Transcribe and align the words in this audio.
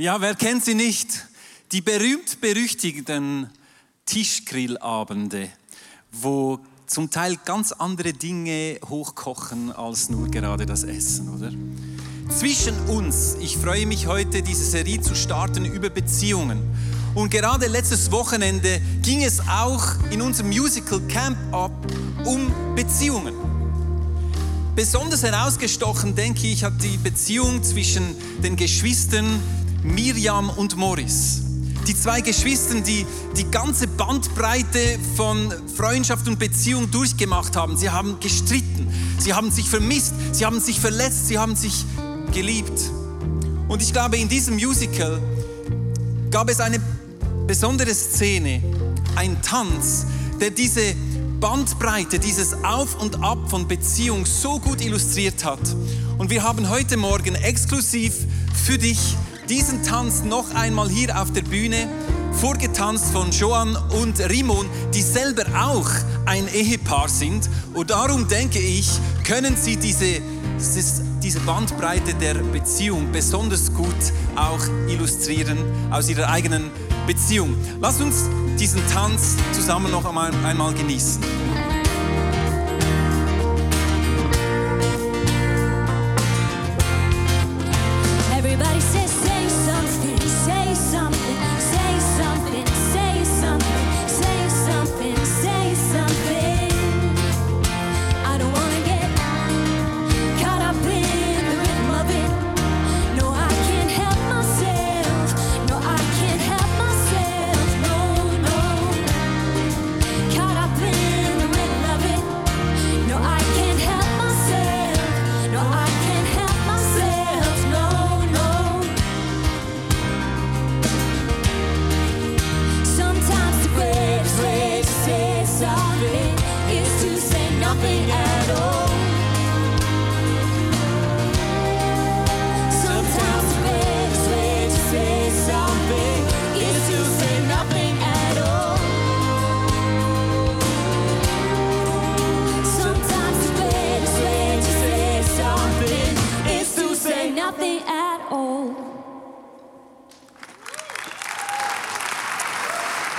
Ja, 0.00 0.18
wer 0.18 0.34
kennt 0.34 0.64
sie 0.64 0.74
nicht? 0.74 1.26
Die 1.72 1.82
berühmt-berüchtigten 1.82 3.50
Tischgrillabende, 4.06 5.50
wo 6.10 6.58
zum 6.86 7.10
Teil 7.10 7.36
ganz 7.44 7.72
andere 7.72 8.14
Dinge 8.14 8.78
hochkochen 8.88 9.70
als 9.70 10.08
nur 10.08 10.28
gerade 10.28 10.64
das 10.64 10.84
Essen, 10.84 11.28
oder? 11.28 11.52
Zwischen 12.34 12.74
uns, 12.88 13.36
ich 13.40 13.58
freue 13.58 13.84
mich 13.84 14.06
heute, 14.06 14.40
diese 14.40 14.64
Serie 14.64 15.02
zu 15.02 15.14
starten 15.14 15.66
über 15.66 15.90
Beziehungen. 15.90 16.62
Und 17.14 17.30
gerade 17.30 17.66
letztes 17.66 18.10
Wochenende 18.10 18.80
ging 19.02 19.22
es 19.22 19.40
auch 19.40 19.84
in 20.10 20.22
unserem 20.22 20.48
Musical 20.48 21.02
Camp 21.08 21.36
Up 21.52 21.72
um 22.24 22.50
Beziehungen. 22.74 23.34
Besonders 24.74 25.22
herausgestochen, 25.22 26.14
denke 26.14 26.46
ich, 26.46 26.64
hat 26.64 26.82
die 26.82 26.96
Beziehung 26.96 27.62
zwischen 27.62 28.16
den 28.42 28.56
Geschwistern 28.56 29.38
Miriam 29.82 30.50
und 30.50 30.76
Morris. 30.76 31.42
Die 31.86 31.96
zwei 31.96 32.20
Geschwister, 32.20 32.80
die 32.80 33.06
die 33.36 33.50
ganze 33.50 33.86
Bandbreite 33.86 34.98
von 35.16 35.52
Freundschaft 35.74 36.28
und 36.28 36.38
Beziehung 36.38 36.90
durchgemacht 36.90 37.56
haben. 37.56 37.76
Sie 37.76 37.90
haben 37.90 38.20
gestritten, 38.20 38.88
sie 39.18 39.32
haben 39.34 39.50
sich 39.50 39.68
vermisst, 39.68 40.14
sie 40.32 40.44
haben 40.44 40.60
sich 40.60 40.78
verletzt, 40.78 41.28
sie 41.28 41.38
haben 41.38 41.56
sich 41.56 41.84
geliebt. 42.32 42.90
Und 43.68 43.82
ich 43.82 43.92
glaube, 43.92 44.18
in 44.18 44.28
diesem 44.28 44.54
Musical 44.54 45.20
gab 46.30 46.50
es 46.50 46.60
eine 46.60 46.80
besondere 47.46 47.94
Szene, 47.94 48.62
ein 49.16 49.40
Tanz, 49.42 50.06
der 50.40 50.50
diese 50.50 50.94
Bandbreite, 51.40 52.18
dieses 52.18 52.52
Auf 52.62 53.00
und 53.00 53.22
Ab 53.22 53.48
von 53.48 53.66
Beziehung 53.66 54.26
so 54.26 54.58
gut 54.58 54.84
illustriert 54.84 55.44
hat. 55.44 55.60
Und 56.18 56.30
wir 56.30 56.42
haben 56.42 56.68
heute 56.68 56.96
Morgen 56.98 57.34
exklusiv 57.34 58.12
für 58.64 58.76
dich 58.76 59.16
diesen 59.50 59.82
Tanz 59.82 60.22
noch 60.22 60.54
einmal 60.54 60.88
hier 60.88 61.20
auf 61.20 61.32
der 61.32 61.42
Bühne 61.42 61.88
vorgetanzt 62.34 63.06
von 63.12 63.32
Joan 63.32 63.76
und 64.00 64.20
Rimon, 64.30 64.64
die 64.94 65.02
selber 65.02 65.42
auch 65.58 65.90
ein 66.24 66.46
Ehepaar 66.54 67.08
sind. 67.08 67.50
Und 67.74 67.90
darum 67.90 68.28
denke 68.28 68.60
ich, 68.60 68.88
können 69.24 69.56
sie 69.56 69.76
diese, 69.76 70.22
diese 71.20 71.40
Bandbreite 71.40 72.14
der 72.14 72.34
Beziehung 72.34 73.10
besonders 73.10 73.74
gut 73.74 73.88
auch 74.36 74.64
illustrieren 74.88 75.58
aus 75.90 76.08
ihrer 76.08 76.30
eigenen 76.30 76.70
Beziehung. 77.08 77.56
Lass 77.80 78.00
uns 78.00 78.28
diesen 78.56 78.86
Tanz 78.86 79.34
zusammen 79.52 79.90
noch 79.90 80.04
einmal, 80.04 80.30
einmal 80.44 80.72
genießen. 80.74 81.20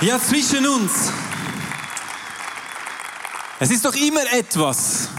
Ja, 0.01 0.19
zwischen 0.19 0.65
uns. 0.65 1.11
Es 3.59 3.69
ist 3.69 3.85
doch 3.85 3.93
immer 3.93 4.33
etwas 4.33 5.09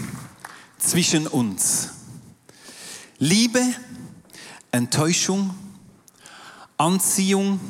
zwischen 0.77 1.25
uns. 1.25 1.89
Liebe, 3.17 3.61
Enttäuschung, 4.73 5.55
Anziehung, 6.75 7.61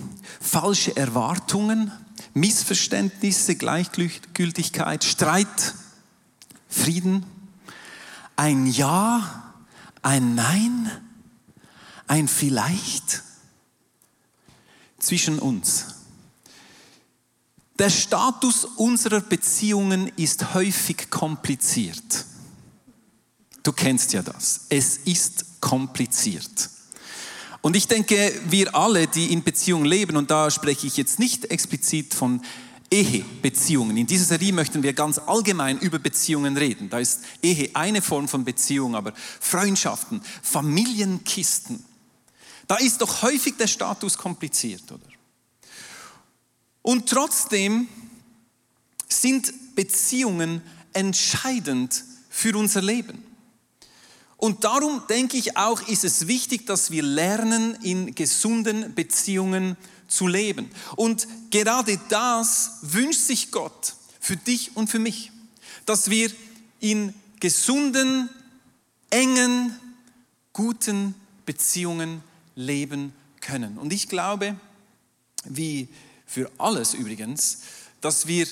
falsche 0.42 0.98
Erwartungen, 0.98 1.92
Missverständnisse, 2.34 3.58
Gleichgültigkeit, 3.58 5.04
Streit, 5.04 5.76
Frieden, 6.68 7.28
ein 8.36 8.66
Ja, 8.66 9.54
ein 10.02 10.34
Nein, 10.34 10.90
ein 12.08 12.28
Vielleicht 12.28 13.22
zwischen 14.98 15.38
uns. 15.38 16.03
Der 17.80 17.90
Status 17.90 18.66
unserer 18.66 19.22
Beziehungen 19.22 20.12
ist 20.16 20.54
häufig 20.54 21.10
kompliziert. 21.10 22.26
Du 23.64 23.72
kennst 23.72 24.14
ja 24.14 24.22
das. 24.22 24.68
Es 24.70 24.98
ist 24.98 25.60
kompliziert. 25.60 26.70
Und 27.62 27.76
ich 27.76 27.88
denke, 27.88 28.34
wir 28.50 28.76
alle, 28.76 29.08
die 29.08 29.32
in 29.32 29.42
Beziehung 29.42 29.86
leben, 29.86 30.18
und 30.18 30.30
da 30.30 30.52
spreche 30.52 30.86
ich 30.86 30.98
jetzt 30.98 31.18
nicht 31.18 31.46
explizit 31.46 32.14
von 32.14 32.42
Ehebeziehungen. 32.92 33.98
In 33.98 34.06
dieser 34.06 34.26
Serie 34.26 34.54
möchten 34.54 34.84
wir 34.84 34.94
ganz 34.94 35.18
allgemein 35.18 35.80
über 35.80 35.98
Beziehungen 35.98 36.58
reden. 36.58 36.90
Da 36.90 37.00
ist 37.00 37.22
Ehe 37.42 37.72
eine 37.74 38.02
Form 38.02 38.28
von 38.28 38.44
Beziehung, 38.44 38.96
aber 38.96 39.14
Freundschaften, 39.40 40.22
Familienkisten. 40.44 41.84
Da 42.68 42.76
ist 42.76 43.02
doch 43.02 43.24
häufig 43.24 43.56
der 43.58 43.68
Status 43.68 44.18
kompliziert, 44.18 44.92
oder? 44.92 45.14
Und 46.84 47.10
trotzdem 47.10 47.88
sind 49.10 49.76
Beziehungen 49.76 50.62
entscheidend 50.94 52.04
für 52.30 52.56
unser 52.56 52.82
Leben. 52.82 53.24
Und 54.38 54.66
darum 54.66 55.02
denke 55.10 55.38
ich 55.38 55.56
auch, 55.56 55.82
ist 55.88 56.04
es 56.04 56.28
wichtig, 56.28 56.68
dass 56.68 56.92
wir 56.92 57.02
lernen, 57.02 57.76
in 57.82 58.14
gesunden 58.14 58.94
Beziehungen 58.94 59.78
zu 60.10 60.28
leben. 60.28 60.70
Und 60.98 61.28
gerade 61.50 61.98
das 62.10 62.80
wünscht 62.82 63.22
sich 63.22 63.52
Gott 63.52 63.96
für 64.20 64.36
dich 64.36 64.76
und 64.76 64.90
für 64.90 65.00
mich, 65.00 65.32
dass 65.86 66.10
wir 66.10 66.30
in 66.82 67.14
gesunden, 67.40 68.30
engen, 69.10 69.80
guten 70.52 71.16
Beziehungen 71.46 72.22
leben 72.56 73.14
können. 73.40 73.78
Und 73.78 73.94
ich 73.94 74.10
glaube, 74.10 74.58
wie 75.46 75.88
für 76.34 76.50
alles 76.58 76.96
übrigens, 76.96 77.60
dass 78.02 78.26
wir 78.26 78.48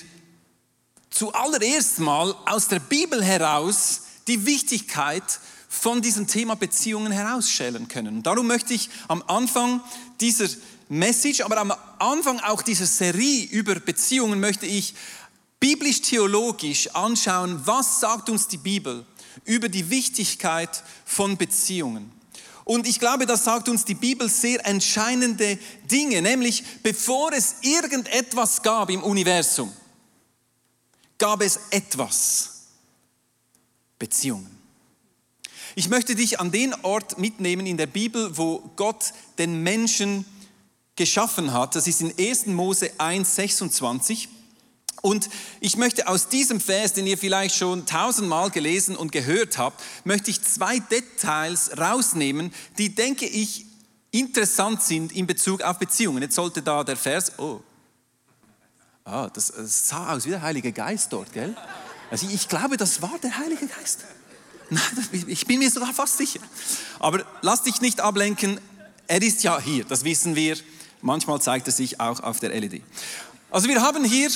zuallererst 1.10 1.98
mal 1.98 2.32
aus 2.46 2.68
der 2.68 2.78
Bibel 2.78 3.24
heraus 3.24 4.02
die 4.28 4.46
Wichtigkeit 4.46 5.24
von 5.68 6.00
diesem 6.00 6.28
Thema 6.28 6.54
Beziehungen 6.54 7.10
herausstellen 7.10 7.88
können. 7.88 8.18
Und 8.18 8.22
darum 8.22 8.46
möchte 8.46 8.72
ich 8.72 8.88
am 9.08 9.24
Anfang 9.26 9.80
dieser 10.20 10.46
Message, 10.88 11.40
aber 11.40 11.56
am 11.56 11.72
Anfang 11.98 12.38
auch 12.40 12.62
dieser 12.62 12.86
Serie 12.86 13.46
über 13.46 13.74
Beziehungen 13.74 14.38
möchte 14.38 14.66
ich 14.66 14.94
biblisch-theologisch 15.58 16.88
anschauen, 16.94 17.62
was 17.64 17.98
sagt 17.98 18.30
uns 18.30 18.46
die 18.46 18.58
Bibel 18.58 19.04
über 19.44 19.68
die 19.68 19.90
Wichtigkeit 19.90 20.84
von 21.04 21.36
Beziehungen. 21.36 22.12
Und 22.64 22.86
ich 22.86 23.00
glaube, 23.00 23.26
das 23.26 23.44
sagt 23.44 23.68
uns 23.68 23.84
die 23.84 23.94
Bibel 23.94 24.28
sehr 24.28 24.64
entscheidende 24.66 25.58
Dinge, 25.90 26.22
nämlich 26.22 26.62
bevor 26.82 27.32
es 27.32 27.56
irgendetwas 27.62 28.62
gab 28.62 28.90
im 28.90 29.02
Universum, 29.02 29.72
gab 31.18 31.42
es 31.42 31.58
etwas, 31.70 32.50
Beziehungen. 33.98 34.58
Ich 35.74 35.88
möchte 35.88 36.14
dich 36.14 36.38
an 36.38 36.52
den 36.52 36.74
Ort 36.82 37.18
mitnehmen 37.18 37.66
in 37.66 37.76
der 37.76 37.86
Bibel, 37.86 38.36
wo 38.36 38.58
Gott 38.76 39.12
den 39.38 39.62
Menschen 39.62 40.24
geschaffen 40.96 41.52
hat. 41.52 41.74
Das 41.74 41.86
ist 41.86 42.02
in 42.02 42.12
1. 42.18 42.46
Mose 42.46 42.90
1, 42.98 43.34
26. 43.34 44.28
Und 45.02 45.28
ich 45.58 45.76
möchte 45.76 46.06
aus 46.06 46.28
diesem 46.28 46.60
Vers, 46.60 46.92
den 46.92 47.08
ihr 47.08 47.18
vielleicht 47.18 47.56
schon 47.56 47.86
tausendmal 47.86 48.50
gelesen 48.50 48.96
und 48.96 49.10
gehört 49.10 49.58
habt, 49.58 49.82
möchte 50.04 50.30
ich 50.30 50.40
zwei 50.42 50.78
Details 50.78 51.76
rausnehmen, 51.76 52.54
die, 52.78 52.94
denke 52.94 53.26
ich, 53.26 53.66
interessant 54.12 54.80
sind 54.80 55.10
in 55.10 55.26
Bezug 55.26 55.62
auf 55.62 55.78
Beziehungen. 55.78 56.22
Jetzt 56.22 56.36
sollte 56.36 56.62
da 56.62 56.84
der 56.84 56.96
Vers, 56.96 57.32
oh, 57.38 57.60
ah, 59.04 59.28
das, 59.28 59.48
sah 59.48 60.14
aus 60.14 60.24
wie 60.24 60.30
der 60.30 60.42
Heilige 60.42 60.70
Geist 60.70 61.12
dort, 61.12 61.32
gell? 61.32 61.56
Also 62.08 62.28
ich 62.32 62.48
glaube, 62.48 62.76
das 62.76 63.02
war 63.02 63.18
der 63.20 63.36
Heilige 63.36 63.66
Geist. 63.66 64.04
Ich 65.26 65.46
bin 65.46 65.58
mir 65.58 65.70
sogar 65.70 65.92
fast 65.92 66.16
sicher. 66.16 66.40
Aber 66.98 67.26
lass 67.42 67.64
dich 67.64 67.80
nicht 67.80 68.00
ablenken, 68.00 68.58
er 69.06 69.20
ist 69.20 69.42
ja 69.42 69.60
hier, 69.60 69.84
das 69.84 70.04
wissen 70.04 70.36
wir. 70.36 70.56
Manchmal 71.02 71.42
zeigt 71.42 71.66
er 71.66 71.72
sich 71.72 72.00
auch 72.00 72.20
auf 72.20 72.38
der 72.38 72.58
LED. 72.58 72.82
Also 73.50 73.68
wir 73.68 73.82
haben 73.82 74.04
hier 74.04 74.30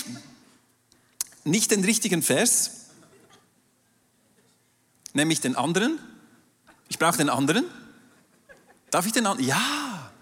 nicht 1.46 1.70
den 1.70 1.84
richtigen 1.84 2.22
Vers, 2.22 2.70
nämlich 5.12 5.40
den 5.40 5.56
anderen. 5.56 5.98
Ich 6.88 6.98
brauche 6.98 7.16
den 7.16 7.28
anderen. 7.28 7.64
Darf 8.90 9.06
ich 9.06 9.12
den 9.12 9.26
anderen? 9.26 9.48
Ja, 9.48 10.12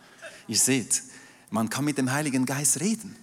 ihr 0.47 0.57
seht, 0.57 1.03
man 1.51 1.71
kann 1.71 1.85
mit 1.85 1.99
dem 1.99 2.13
Heiligen 2.13 2.47
Geist 2.47 2.81
reden. 2.81 3.17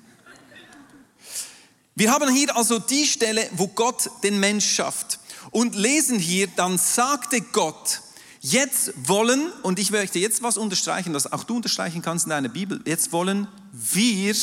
Wir 1.95 2.11
haben 2.11 2.33
hier 2.33 2.55
also 2.55 2.79
die 2.79 3.05
Stelle, 3.05 3.47
wo 3.53 3.67
Gott 3.67 4.09
den 4.23 4.39
Mensch 4.39 4.65
schafft 4.65 5.19
und 5.51 5.75
lesen 5.75 6.19
hier, 6.19 6.47
dann 6.47 6.77
sagte 6.77 7.41
Gott, 7.41 8.01
jetzt 8.39 8.93
wollen, 9.07 9.51
und 9.61 9.77
ich 9.77 9.91
möchte 9.91 10.17
jetzt 10.17 10.41
was 10.41 10.57
unterstreichen, 10.57 11.13
das 11.13 11.31
auch 11.31 11.43
du 11.43 11.57
unterstreichen 11.57 12.01
kannst 12.01 12.25
in 12.25 12.31
deiner 12.31 12.49
Bibel, 12.49 12.81
jetzt 12.85 13.11
wollen 13.11 13.47
wir 13.71 14.35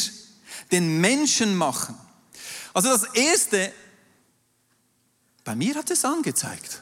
den 0.71 1.01
Menschen 1.01 1.57
machen. 1.57 1.97
Also 2.79 2.91
das 2.91 3.13
Erste, 3.13 3.73
bei 5.43 5.57
mir 5.57 5.75
hat 5.75 5.91
es 5.91 6.05
angezeigt. 6.05 6.81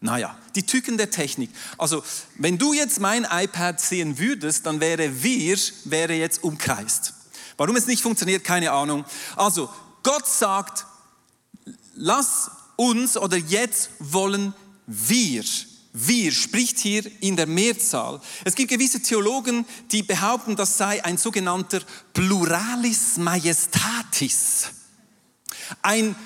Naja, 0.00 0.34
die 0.54 0.62
Tücken 0.62 0.96
der 0.96 1.10
Technik. 1.10 1.50
Also, 1.76 2.02
wenn 2.36 2.56
du 2.56 2.72
jetzt 2.72 2.98
mein 2.98 3.26
iPad 3.30 3.78
sehen 3.78 4.18
würdest, 4.18 4.64
dann 4.64 4.80
wäre 4.80 5.22
wir, 5.22 5.58
wäre 5.84 6.14
jetzt 6.14 6.42
umkreist. 6.42 7.12
Warum 7.58 7.76
es 7.76 7.86
nicht 7.86 8.02
funktioniert, 8.02 8.44
keine 8.44 8.72
Ahnung. 8.72 9.04
Also, 9.36 9.68
Gott 10.02 10.26
sagt, 10.26 10.86
lass 11.94 12.50
uns 12.76 13.18
oder 13.18 13.36
jetzt 13.36 13.90
wollen 13.98 14.54
wir. 14.86 15.44
Wir 15.92 16.32
spricht 16.32 16.78
hier 16.78 17.04
in 17.20 17.36
der 17.36 17.46
Mehrzahl. 17.46 18.20
Es 18.44 18.54
gibt 18.54 18.70
gewisse 18.70 19.02
Theologen, 19.02 19.66
die 19.90 20.02
behaupten, 20.02 20.56
das 20.56 20.78
sei 20.78 21.04
ein 21.04 21.18
sogenannter 21.18 21.80
Pluralis 22.14 23.18
Majestatis. 23.18 24.70
Ein, 25.82 26.16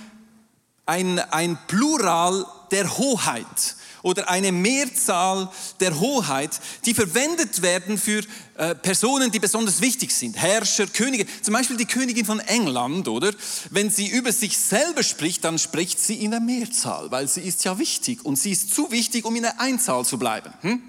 ein, 0.86 1.18
ein 1.18 1.58
Plural 1.66 2.46
der 2.70 2.96
Hoheit 2.96 3.76
oder 4.06 4.30
eine 4.30 4.52
Mehrzahl 4.52 5.50
der 5.80 5.98
Hoheit, 5.98 6.60
die 6.84 6.94
verwendet 6.94 7.60
werden 7.60 7.98
für 7.98 8.22
äh, 8.56 8.76
Personen, 8.76 9.32
die 9.32 9.40
besonders 9.40 9.80
wichtig 9.80 10.12
sind. 10.12 10.36
Herrscher, 10.36 10.86
Könige. 10.86 11.26
Zum 11.42 11.54
Beispiel 11.54 11.76
die 11.76 11.86
Königin 11.86 12.24
von 12.24 12.38
England, 12.38 13.08
oder? 13.08 13.32
Wenn 13.70 13.90
sie 13.90 14.06
über 14.06 14.30
sich 14.30 14.56
selber 14.56 15.02
spricht, 15.02 15.42
dann 15.42 15.58
spricht 15.58 15.98
sie 15.98 16.14
in 16.14 16.30
der 16.30 16.38
Mehrzahl, 16.38 17.10
weil 17.10 17.26
sie 17.26 17.40
ist 17.40 17.64
ja 17.64 17.80
wichtig 17.80 18.24
und 18.24 18.36
sie 18.38 18.52
ist 18.52 18.72
zu 18.72 18.92
wichtig, 18.92 19.24
um 19.24 19.34
in 19.34 19.42
der 19.42 19.60
Einzahl 19.60 20.04
zu 20.04 20.18
bleiben. 20.18 20.52
Hm? 20.60 20.82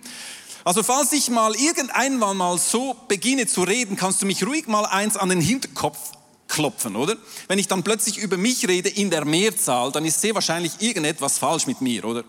Also 0.63 0.83
falls 0.83 1.11
ich 1.11 1.31
mal 1.31 1.55
irgendeinmal 1.55 2.35
mal 2.35 2.59
so 2.59 2.95
beginne 3.07 3.47
zu 3.47 3.63
reden, 3.63 3.95
kannst 3.95 4.21
du 4.21 4.27
mich 4.27 4.45
ruhig 4.45 4.67
mal 4.67 4.85
eins 4.85 5.17
an 5.17 5.29
den 5.29 5.41
Hinterkopf 5.41 5.97
klopfen, 6.47 6.95
oder? 6.95 7.17
Wenn 7.47 7.57
ich 7.57 7.67
dann 7.67 7.81
plötzlich 7.81 8.19
über 8.19 8.37
mich 8.37 8.67
rede 8.67 8.89
in 8.89 9.09
der 9.09 9.25
Mehrzahl, 9.25 9.91
dann 9.91 10.05
ist 10.05 10.21
sehr 10.21 10.35
wahrscheinlich 10.35 10.73
irgendetwas 10.79 11.39
falsch 11.39 11.65
mit 11.65 11.81
mir, 11.81 12.05
oder? 12.05 12.23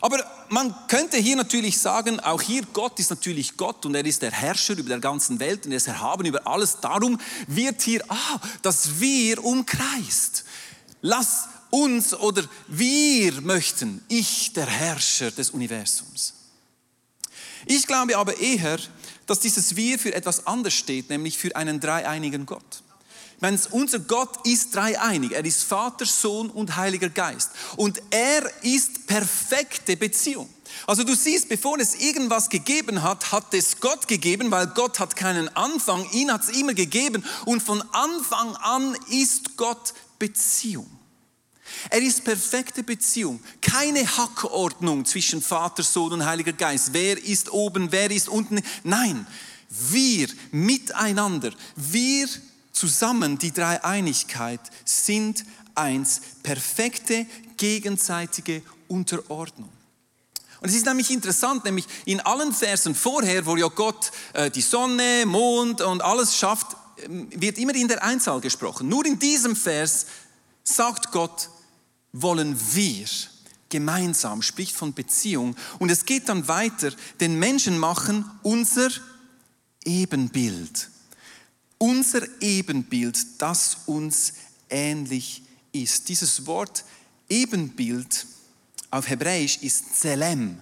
Aber 0.00 0.24
man 0.48 0.74
könnte 0.86 1.16
hier 1.16 1.36
natürlich 1.36 1.78
sagen, 1.78 2.20
auch 2.20 2.40
hier 2.40 2.62
Gott 2.72 2.98
ist 3.00 3.10
natürlich 3.10 3.56
Gott 3.56 3.84
und 3.84 3.94
er 3.94 4.04
ist 4.04 4.22
der 4.22 4.30
Herrscher 4.30 4.76
über 4.76 4.88
der 4.88 5.00
ganzen 5.00 5.40
Welt 5.40 5.66
und 5.66 5.72
er 5.72 5.78
ist 5.78 5.88
erhaben 5.88 6.24
über 6.24 6.46
alles. 6.46 6.80
Darum 6.80 7.20
wird 7.46 7.82
hier, 7.82 8.04
ah, 8.08 8.40
das 8.62 9.00
Wir 9.00 9.42
umkreist. 9.42 10.44
Lass 11.00 11.48
uns 11.70 12.14
oder 12.14 12.44
wir 12.68 13.40
möchten, 13.40 14.04
ich 14.08 14.52
der 14.52 14.66
Herrscher 14.66 15.30
des 15.30 15.50
Universums. 15.50 16.34
Ich 17.66 17.86
glaube 17.86 18.16
aber 18.16 18.38
eher, 18.38 18.78
dass 19.26 19.40
dieses 19.40 19.76
Wir 19.76 19.98
für 19.98 20.14
etwas 20.14 20.46
anderes 20.46 20.74
steht, 20.74 21.10
nämlich 21.10 21.36
für 21.36 21.54
einen 21.54 21.80
dreieinigen 21.80 22.46
Gott. 22.46 22.82
Wenn 23.40 23.58
unser 23.70 24.00
Gott 24.00 24.46
ist 24.46 24.74
dreieinig. 24.74 25.32
Er 25.32 25.44
ist 25.44 25.62
Vater, 25.62 26.06
Sohn 26.06 26.50
und 26.50 26.76
Heiliger 26.76 27.08
Geist. 27.08 27.50
Und 27.76 28.02
er 28.10 28.50
ist 28.62 29.06
perfekte 29.06 29.96
Beziehung. 29.96 30.48
Also 30.86 31.04
du 31.04 31.14
siehst, 31.14 31.48
bevor 31.48 31.78
es 31.78 31.94
irgendwas 31.94 32.48
gegeben 32.48 33.02
hat, 33.02 33.32
hat 33.32 33.54
es 33.54 33.80
Gott 33.80 34.08
gegeben, 34.08 34.50
weil 34.50 34.66
Gott 34.68 35.00
hat 35.00 35.16
keinen 35.16 35.54
Anfang, 35.56 36.08
ihn 36.12 36.32
hat 36.32 36.42
es 36.42 36.50
immer 36.50 36.74
gegeben 36.74 37.24
und 37.46 37.62
von 37.62 37.82
Anfang 37.92 38.54
an 38.56 38.96
ist 39.08 39.56
Gott 39.56 39.94
Beziehung. 40.18 40.90
Er 41.90 42.00
ist 42.00 42.24
perfekte 42.24 42.82
Beziehung, 42.82 43.40
keine 43.60 44.04
Hackordnung 44.16 45.04
zwischen 45.04 45.42
Vater, 45.42 45.82
Sohn 45.82 46.12
und 46.12 46.24
Heiliger 46.24 46.52
Geist. 46.52 46.90
Wer 46.92 47.22
ist 47.22 47.52
oben, 47.52 47.92
wer 47.92 48.10
ist 48.10 48.28
unten? 48.28 48.60
Nein, 48.84 49.26
wir 49.68 50.28
miteinander, 50.50 51.52
wir 51.76 52.28
zusammen, 52.78 53.38
die 53.38 53.52
Dreieinigkeit, 53.52 54.60
sind 54.84 55.44
eins, 55.74 56.20
perfekte 56.42 57.26
gegenseitige 57.56 58.62
Unterordnung. 58.88 59.70
Und 60.60 60.68
es 60.68 60.74
ist 60.74 60.86
nämlich 60.86 61.10
interessant, 61.10 61.64
nämlich 61.64 61.86
in 62.04 62.20
allen 62.20 62.52
Versen 62.52 62.94
vorher, 62.94 63.46
wo 63.46 63.56
ja 63.56 63.68
Gott 63.68 64.10
äh, 64.32 64.50
die 64.50 64.60
Sonne, 64.60 65.24
Mond 65.26 65.80
und 65.80 66.02
alles 66.02 66.36
schafft, 66.36 66.76
ähm, 67.04 67.28
wird 67.34 67.58
immer 67.58 67.74
in 67.74 67.86
der 67.86 68.02
Einzahl 68.02 68.40
gesprochen. 68.40 68.88
Nur 68.88 69.06
in 69.06 69.18
diesem 69.18 69.54
Vers 69.54 70.06
sagt 70.64 71.12
Gott, 71.12 71.48
wollen 72.12 72.58
wir 72.72 73.06
gemeinsam, 73.68 74.42
spricht 74.42 74.74
von 74.74 74.94
Beziehung. 74.94 75.54
Und 75.78 75.90
es 75.90 76.06
geht 76.06 76.28
dann 76.28 76.48
weiter, 76.48 76.90
den 77.20 77.38
Menschen 77.38 77.78
machen 77.78 78.24
unser 78.42 78.88
Ebenbild 79.84 80.90
unser 81.78 82.22
Ebenbild, 82.40 83.18
das 83.38 83.78
uns 83.86 84.34
ähnlich 84.68 85.42
ist. 85.72 86.08
Dieses 86.08 86.46
Wort 86.46 86.84
Ebenbild 87.28 88.26
auf 88.90 89.08
Hebräisch 89.08 89.58
ist 89.58 90.00
Zelem. 90.00 90.60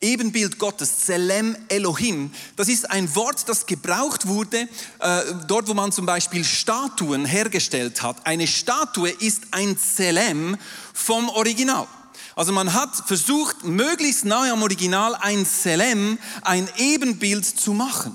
Ebenbild 0.00 0.58
Gottes, 0.58 0.98
Zelem 1.06 1.56
Elohim, 1.68 2.30
das 2.54 2.68
ist 2.68 2.90
ein 2.90 3.12
Wort, 3.14 3.48
das 3.48 3.64
gebraucht 3.64 4.26
wurde, 4.26 4.68
äh, 4.98 5.22
dort 5.48 5.68
wo 5.68 5.74
man 5.74 5.90
zum 5.90 6.04
Beispiel 6.04 6.44
Statuen 6.44 7.24
hergestellt 7.24 8.02
hat. 8.02 8.26
Eine 8.26 8.46
Statue 8.46 9.08
ist 9.08 9.44
ein 9.52 9.78
Zelem 9.78 10.58
vom 10.92 11.30
Original. 11.30 11.88
Also 12.34 12.52
man 12.52 12.74
hat 12.74 12.94
versucht, 13.06 13.64
möglichst 13.64 14.26
nahe 14.26 14.52
am 14.52 14.62
Original 14.62 15.14
ein 15.14 15.46
Zelem, 15.46 16.18
ein 16.42 16.68
Ebenbild 16.76 17.46
zu 17.46 17.72
machen. 17.72 18.14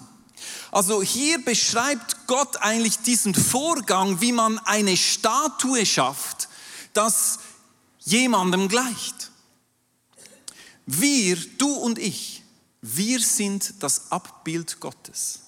Also 0.71 1.01
hier 1.01 1.43
beschreibt 1.43 2.27
Gott 2.27 2.57
eigentlich 2.57 2.97
diesen 2.99 3.35
Vorgang, 3.35 4.21
wie 4.21 4.31
man 4.31 4.57
eine 4.59 4.95
Statue 4.95 5.85
schafft, 5.85 6.47
das 6.93 7.39
jemandem 7.99 8.69
gleicht. 8.69 9.31
Wir, 10.85 11.35
du 11.57 11.73
und 11.73 11.99
ich, 11.99 12.43
wir 12.81 13.19
sind 13.19 13.75
das 13.79 14.11
Abbild 14.11 14.79
Gottes. 14.79 15.41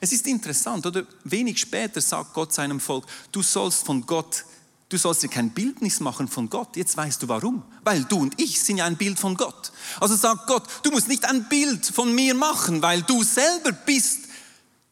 Es 0.00 0.12
ist 0.12 0.26
interessant, 0.26 0.86
oder 0.86 1.04
wenig 1.24 1.58
später 1.58 2.00
sagt 2.00 2.32
Gott 2.32 2.52
seinem 2.52 2.78
Volk, 2.78 3.04
du 3.32 3.42
sollst 3.42 3.84
von 3.84 4.06
Gott, 4.06 4.44
du 4.88 4.96
sollst 4.96 5.24
dir 5.24 5.28
kein 5.28 5.50
Bildnis 5.50 5.98
machen 5.98 6.28
von 6.28 6.48
Gott. 6.48 6.76
Jetzt 6.76 6.96
weißt 6.96 7.22
du 7.22 7.28
warum. 7.28 7.64
Weil 7.82 8.04
du 8.04 8.18
und 8.18 8.40
ich 8.40 8.60
sind 8.60 8.78
ja 8.78 8.84
ein 8.84 8.96
Bild 8.96 9.18
von 9.18 9.36
Gott. 9.36 9.72
Also 10.00 10.14
sagt 10.14 10.46
Gott, 10.46 10.62
du 10.84 10.92
musst 10.92 11.08
nicht 11.08 11.24
ein 11.24 11.48
Bild 11.48 11.84
von 11.84 12.14
mir 12.14 12.34
machen, 12.34 12.80
weil 12.80 13.02
du 13.02 13.24
selber 13.24 13.72
bist 13.72 14.27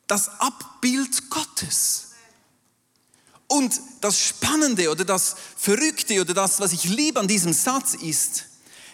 das 0.06 0.28
Abbild 0.40 1.30
Gottes. 1.30 2.08
Und 3.48 3.80
das 4.00 4.18
Spannende 4.18 4.90
oder 4.90 5.04
das 5.04 5.36
Verrückte 5.56 6.20
oder 6.20 6.34
das, 6.34 6.60
was 6.60 6.72
ich 6.72 6.84
liebe 6.84 7.20
an 7.20 7.28
diesem 7.28 7.52
Satz 7.52 7.94
ist, 7.94 8.46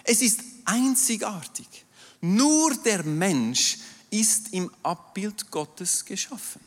es 0.05 0.21
ist 0.21 0.41
einzigartig. 0.65 1.67
Nur 2.21 2.75
der 2.85 3.03
Mensch 3.03 3.79
ist 4.11 4.53
im 4.53 4.71
Abbild 4.83 5.51
Gottes 5.51 6.05
geschaffen. 6.05 6.61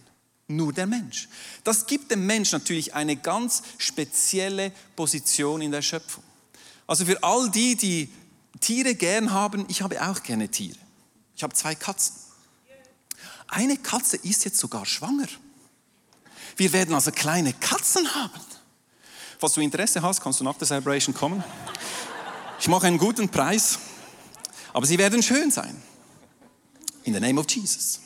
Nur 0.47 0.73
der 0.73 0.87
Mensch. 0.87 1.27
Das 1.63 1.85
gibt 1.85 2.11
dem 2.11 2.25
Mensch 2.25 2.51
natürlich 2.51 2.93
eine 2.93 3.15
ganz 3.15 3.63
spezielle 3.77 4.71
Position 4.95 5.61
in 5.61 5.71
der 5.71 5.81
Schöpfung. 5.81 6.23
Also 6.87 7.05
für 7.05 7.21
all 7.23 7.49
die, 7.49 7.75
die 7.75 8.09
Tiere 8.59 8.95
gern 8.95 9.31
haben, 9.31 9.65
ich 9.69 9.81
habe 9.81 10.01
auch 10.01 10.21
gerne 10.21 10.49
Tiere. 10.49 10.77
Ich 11.35 11.43
habe 11.43 11.53
zwei 11.53 11.75
Katzen. 11.75 12.15
Eine 13.47 13.77
Katze 13.77 14.17
ist 14.17 14.45
jetzt 14.45 14.57
sogar 14.57 14.85
schwanger. 14.85 15.27
Wir 16.57 16.71
werden 16.73 16.93
also 16.93 17.11
kleine 17.11 17.53
Katzen 17.53 18.13
haben. 18.13 18.41
Falls 19.39 19.53
du 19.53 19.61
Interesse 19.61 20.01
hast, 20.01 20.21
kannst 20.21 20.39
du 20.39 20.43
nach 20.43 20.57
der 20.57 20.67
Celebration 20.67 21.13
kommen. 21.13 21.43
Ich 22.59 22.67
mache 22.67 22.87
einen 22.87 22.97
guten 22.97 23.29
Preis, 23.29 23.79
aber 24.73 24.85
sie 24.85 24.97
werden 24.97 25.21
schön 25.21 25.51
sein. 25.51 25.81
In 27.03 27.13
the 27.13 27.19
name 27.19 27.39
of 27.39 27.45
Jesus. 27.49 27.99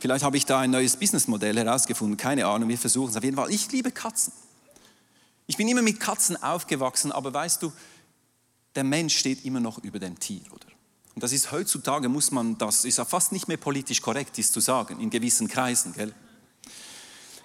Vielleicht 0.00 0.24
habe 0.24 0.36
ich 0.36 0.46
da 0.46 0.60
ein 0.60 0.70
neues 0.70 0.96
Businessmodell 0.96 1.56
herausgefunden, 1.56 2.16
keine 2.16 2.46
Ahnung, 2.46 2.68
wir 2.68 2.78
versuchen 2.78 3.10
es 3.10 3.16
auf 3.16 3.24
jeden 3.24 3.36
Fall. 3.36 3.50
Ich 3.50 3.70
liebe 3.72 3.90
Katzen. 3.90 4.32
Ich 5.46 5.56
bin 5.56 5.66
immer 5.66 5.82
mit 5.82 5.98
Katzen 5.98 6.40
aufgewachsen, 6.42 7.10
aber 7.10 7.32
weißt 7.32 7.62
du, 7.62 7.72
der 8.74 8.84
Mensch 8.84 9.16
steht 9.16 9.44
immer 9.44 9.60
noch 9.60 9.78
über 9.78 9.98
dem 9.98 10.18
Tier, 10.18 10.42
oder? 10.52 10.67
Und 11.18 11.24
das 11.24 11.32
ist 11.32 11.50
heutzutage, 11.50 12.08
muss 12.08 12.30
man, 12.30 12.56
das 12.58 12.84
ist 12.84 12.98
ja 12.98 13.04
fast 13.04 13.32
nicht 13.32 13.48
mehr 13.48 13.56
politisch 13.56 14.00
korrekt, 14.00 14.36
dies 14.36 14.52
zu 14.52 14.60
sagen, 14.60 15.00
in 15.00 15.10
gewissen 15.10 15.48
Kreisen, 15.48 15.92
gell? 15.92 16.14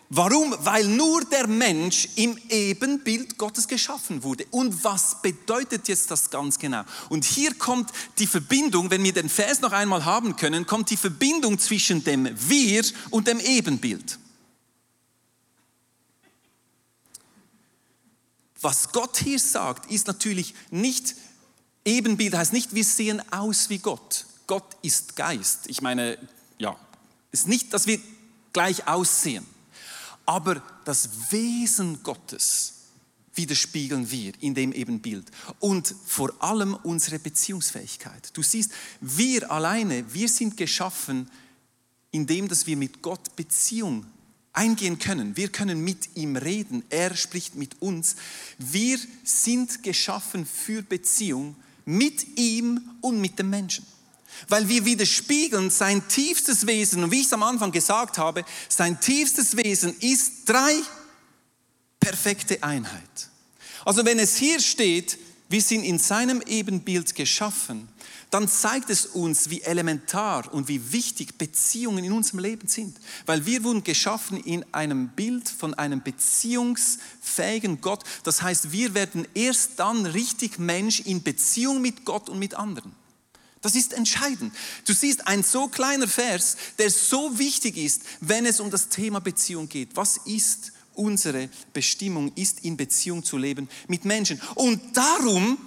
Warum? 0.10 0.56
Weil 0.60 0.86
nur 0.86 1.26
der 1.26 1.48
Mensch 1.48 2.08
im 2.16 2.38
Ebenbild 2.50 3.36
Gottes 3.40 3.68
geschaffen 3.68 4.22
wurde. 4.22 4.46
Und 4.52 4.84
was 4.84 5.24
bedeutet 5.24 5.88
jetzt 5.88 6.12
das 6.12 6.30
ganz 6.30 6.60
genau? 6.60 6.84
Und 7.10 7.26
hier 7.26 7.56
kommt 7.56 7.90
die 8.20 8.28
Verbindung, 8.28 8.92
wenn 8.92 9.04
wir 9.04 9.12
den 9.12 9.28
Vers 9.28 9.62
noch 9.62 9.72
einmal 9.72 10.06
haben 10.06 10.36
können, 10.36 10.68
kommt 10.68 10.92
die 10.92 10.98
Verbindung 10.98 11.58
zwischen 11.58 12.04
dem 12.04 12.30
Wir 12.48 12.84
und 13.10 13.26
dem 13.26 13.40
Ebenbild. 13.40 14.20
Was 18.62 18.92
Gott 18.92 19.18
hier 19.18 19.40
sagt, 19.40 19.90
ist 19.90 20.06
natürlich 20.06 20.54
nicht, 20.70 21.16
Ebenbild 21.86 22.36
heißt 22.36 22.54
nicht, 22.54 22.74
wir 22.74 22.84
sehen 22.84 23.22
aus 23.32 23.70
wie 23.70 23.80
Gott. 23.80 24.26
Gott 24.48 24.78
ist 24.82 25.16
Geist. 25.16 25.68
Ich 25.68 25.82
meine, 25.82 26.18
ja, 26.58 26.78
ist 27.32 27.48
nicht, 27.48 27.74
dass 27.74 27.88
wir 27.88 28.00
gleich 28.54 28.88
aussehen. 28.88 29.46
Aber 30.26 30.62
das 30.86 31.32
Wesen 31.32 32.04
Gottes 32.04 32.74
widerspiegeln 33.36 34.12
wir 34.12 34.34
in 34.42 34.54
dem 34.54 34.72
Ebenbild 34.72 35.26
und 35.60 35.94
vor 36.06 36.32
allem 36.40 36.76
unsere 36.76 37.20
Beziehungsfähigkeit. 37.20 38.30
Du 38.34 38.44
siehst, 38.44 38.72
wir 39.02 39.52
alleine, 39.52 40.14
wir 40.14 40.30
sind 40.30 40.56
geschaffen, 40.56 41.30
indem 42.12 42.48
dass 42.48 42.68
wir 42.68 42.78
mit 42.78 43.02
Gott 43.02 43.36
Beziehung 43.36 44.06
eingehen 44.54 45.00
können. 45.00 45.36
Wir 45.36 45.50
können 45.50 45.84
mit 45.84 46.16
ihm 46.16 46.36
reden. 46.36 46.84
Er 46.90 47.16
spricht 47.16 47.56
mit 47.56 47.82
uns. 47.82 48.16
Wir 48.60 49.00
sind 49.24 49.82
geschaffen 49.82 50.46
für 50.46 50.84
Beziehung 50.84 51.56
mit 51.86 52.38
ihm 52.38 52.82
und 53.02 53.20
mit 53.20 53.40
dem 53.40 53.50
Menschen 53.50 53.86
weil 54.48 54.68
wir 54.68 54.86
widerspiegeln 54.86 55.70
sein 55.70 56.08
tiefstes 56.08 56.68
Wesen. 56.68 57.04
Und 57.04 57.12
wie 57.12 57.22
ich 57.22 57.28
es 57.28 57.34
am 57.34 57.44
Anfang 57.44 57.72
gesagt 57.72 58.18
habe, 58.18 58.44
sein 58.68 59.00
tiefstes 59.00 59.56
Wesen 59.58 59.96
ist 60.00 60.48
drei 60.50 60.82
perfekte 62.00 62.62
Einheit. 62.64 63.30
Also 63.86 64.06
wenn 64.06 64.20
es 64.20 64.36
hier 64.36 64.60
steht, 64.60 65.18
wir 65.50 65.62
sind 65.62 65.84
in 65.84 66.00
seinem 66.00 66.42
Ebenbild 66.46 67.16
geschaffen, 67.16 67.88
dann 68.34 68.48
zeigt 68.48 68.90
es 68.90 69.06
uns, 69.06 69.52
wie 69.52 69.62
elementar 69.62 70.52
und 70.52 70.68
wie 70.68 70.92
wichtig 70.92 71.38
Beziehungen 71.38 72.04
in 72.04 72.14
unserem 72.14 72.40
Leben 72.40 72.68
sind. 72.68 72.98
Weil 73.28 73.46
wir 73.46 73.64
wurden 73.64 73.84
geschaffen 73.84 74.38
in 74.38 74.66
einem 74.74 75.10
Bild 75.10 75.48
von 75.48 75.76
einem 75.76 76.02
beziehungsfähigen 76.02 77.80
Gott. 77.80 78.04
Das 78.24 78.42
heißt, 78.42 78.72
wir 78.72 78.96
werden 78.96 79.28
erst 79.36 79.74
dann 79.78 80.08
richtig 80.08 80.58
Mensch 80.58 81.02
in 81.02 81.22
Beziehung 81.22 81.80
mit 81.80 82.06
Gott 82.06 82.28
und 82.28 82.40
mit 82.40 82.56
anderen. 82.56 82.94
Das 83.62 83.76
ist 83.76 83.94
entscheidend. 83.94 84.52
Du 84.88 84.94
siehst 84.94 85.28
ein 85.28 85.44
so 85.44 85.68
kleiner 85.68 86.08
Vers, 86.08 86.58
der 86.80 86.90
so 86.90 87.38
wichtig 87.38 87.78
ist, 87.78 88.02
wenn 88.20 88.48
es 88.48 88.60
um 88.60 88.72
das 88.72 88.90
Thema 88.90 89.22
Beziehung 89.22 89.70
geht. 89.70 89.96
Was 89.96 90.18
ist 90.26 90.72
unsere 90.96 91.50
Bestimmung? 91.72 92.32
Ist 92.34 92.62
in 92.62 92.78
Beziehung 92.78 93.24
zu 93.24 93.38
leben 93.38 93.70
mit 93.88 94.06
Menschen. 94.06 94.42
Und 94.56 94.98
darum 94.98 95.60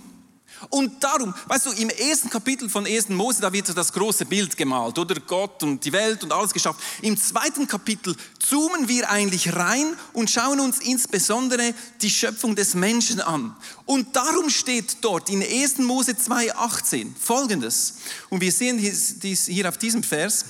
und 0.71 1.03
darum, 1.03 1.35
weißt 1.47 1.67
du, 1.67 1.71
im 1.73 1.91
ersten 1.91 2.31
Kapitel 2.31 2.69
von 2.69 2.87
1. 2.87 3.11
Mose, 3.11 3.41
da 3.41 3.53
wird 3.53 3.77
das 3.77 3.93
große 3.93 4.27
Bild 4.27 4.57
gemalt, 4.57 4.99
oder 4.99 5.15
Gott 5.21 5.63
und 5.63 5.85
die 5.85 5.93
Welt 5.93 6.23
und 6.25 6.33
alles 6.33 6.53
geschafft. 6.53 6.81
Im 7.03 7.17
zweiten 7.17 7.67
Kapitel 7.67 8.17
zoomen 8.39 8.89
wir 8.89 9.09
eigentlich 9.11 9.55
rein 9.55 9.97
und 10.13 10.31
schauen 10.31 10.61
uns 10.61 10.79
insbesondere 10.79 11.75
die 12.01 12.11
Schöpfung 12.11 12.57
des 12.57 12.75
Menschen 12.75 13.21
an. 13.21 13.55
Und 13.85 14.17
darum 14.17 14.51
steht 14.51 14.99
dort 15.03 15.29
in 15.29 15.43
1. 15.43 15.79
Mose 15.79 16.13
2,18 16.13 17.15
folgendes. 17.19 17.99
Und 18.31 18.41
wir 18.41 18.53
sehen 18.53 18.79
dies 18.79 19.47
hier 19.47 19.69
auf 19.69 19.79
diesem 19.79 20.03
Vers, 20.03 20.45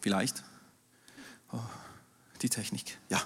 vielleicht, 0.00 0.42
oh, 1.52 1.58
die 2.40 2.48
Technik, 2.48 2.98
ja. 3.08 3.22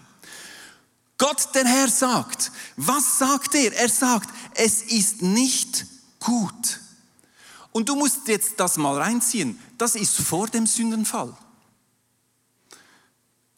Gott, 1.18 1.54
der 1.54 1.64
Herr, 1.64 1.88
sagt, 1.88 2.52
was 2.76 3.18
sagt 3.18 3.54
er? 3.54 3.75
Er 3.75 3.88
sagt, 3.88 4.28
es 4.54 4.82
ist 4.82 5.23
nicht 5.23 5.87
gut. 6.20 6.80
Und 7.73 7.88
du 7.88 7.94
musst 7.94 8.28
jetzt 8.28 8.54
das 8.58 8.76
mal 8.76 8.96
reinziehen. 9.00 9.61
Das 9.78 9.94
ist 9.94 10.16
vor 10.16 10.49
dem 10.49 10.66
Sündenfall. 10.66 11.37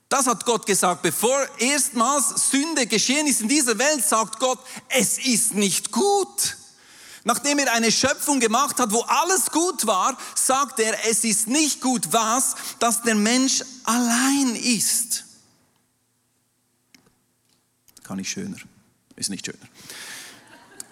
Das 0.09 0.27
hat 0.27 0.47
Gott 0.47 0.65
gesagt, 0.67 1.03
bevor 1.03 1.47
erstmals 1.59 2.51
Sünde 2.51 2.87
geschehen 2.87 3.27
ist 3.27 3.43
in 3.43 3.49
dieser 3.49 3.79
Welt, 3.79 4.05
sagt 4.05 4.39
Gott, 4.39 4.59
es 4.89 5.19
ist 5.19 5.55
nicht 5.55 5.93
gut. 5.93 6.57
Nachdem 7.25 7.59
er 7.59 7.73
eine 7.73 7.93
Schöpfung 7.93 8.41
gemacht 8.41 8.81
hat, 8.81 8.91
wo 8.91 9.03
alles 9.03 9.51
gut 9.51 9.87
war, 9.87 10.17
sagt 10.35 10.81
er, 10.81 10.97
es 11.11 11.25
ist 11.25 11.47
nicht 11.47 11.83
gut 11.83 12.11
was, 12.11 12.55
dass 12.79 13.03
der 13.03 13.17
Mensch 13.17 13.63
allein 13.85 14.57
ist. 14.57 15.25
Kann 18.09 18.19
ich 18.19 18.31
schöner. 18.31 18.57
Ist 19.17 19.29
nicht 19.29 19.45
schöner. 19.45 19.69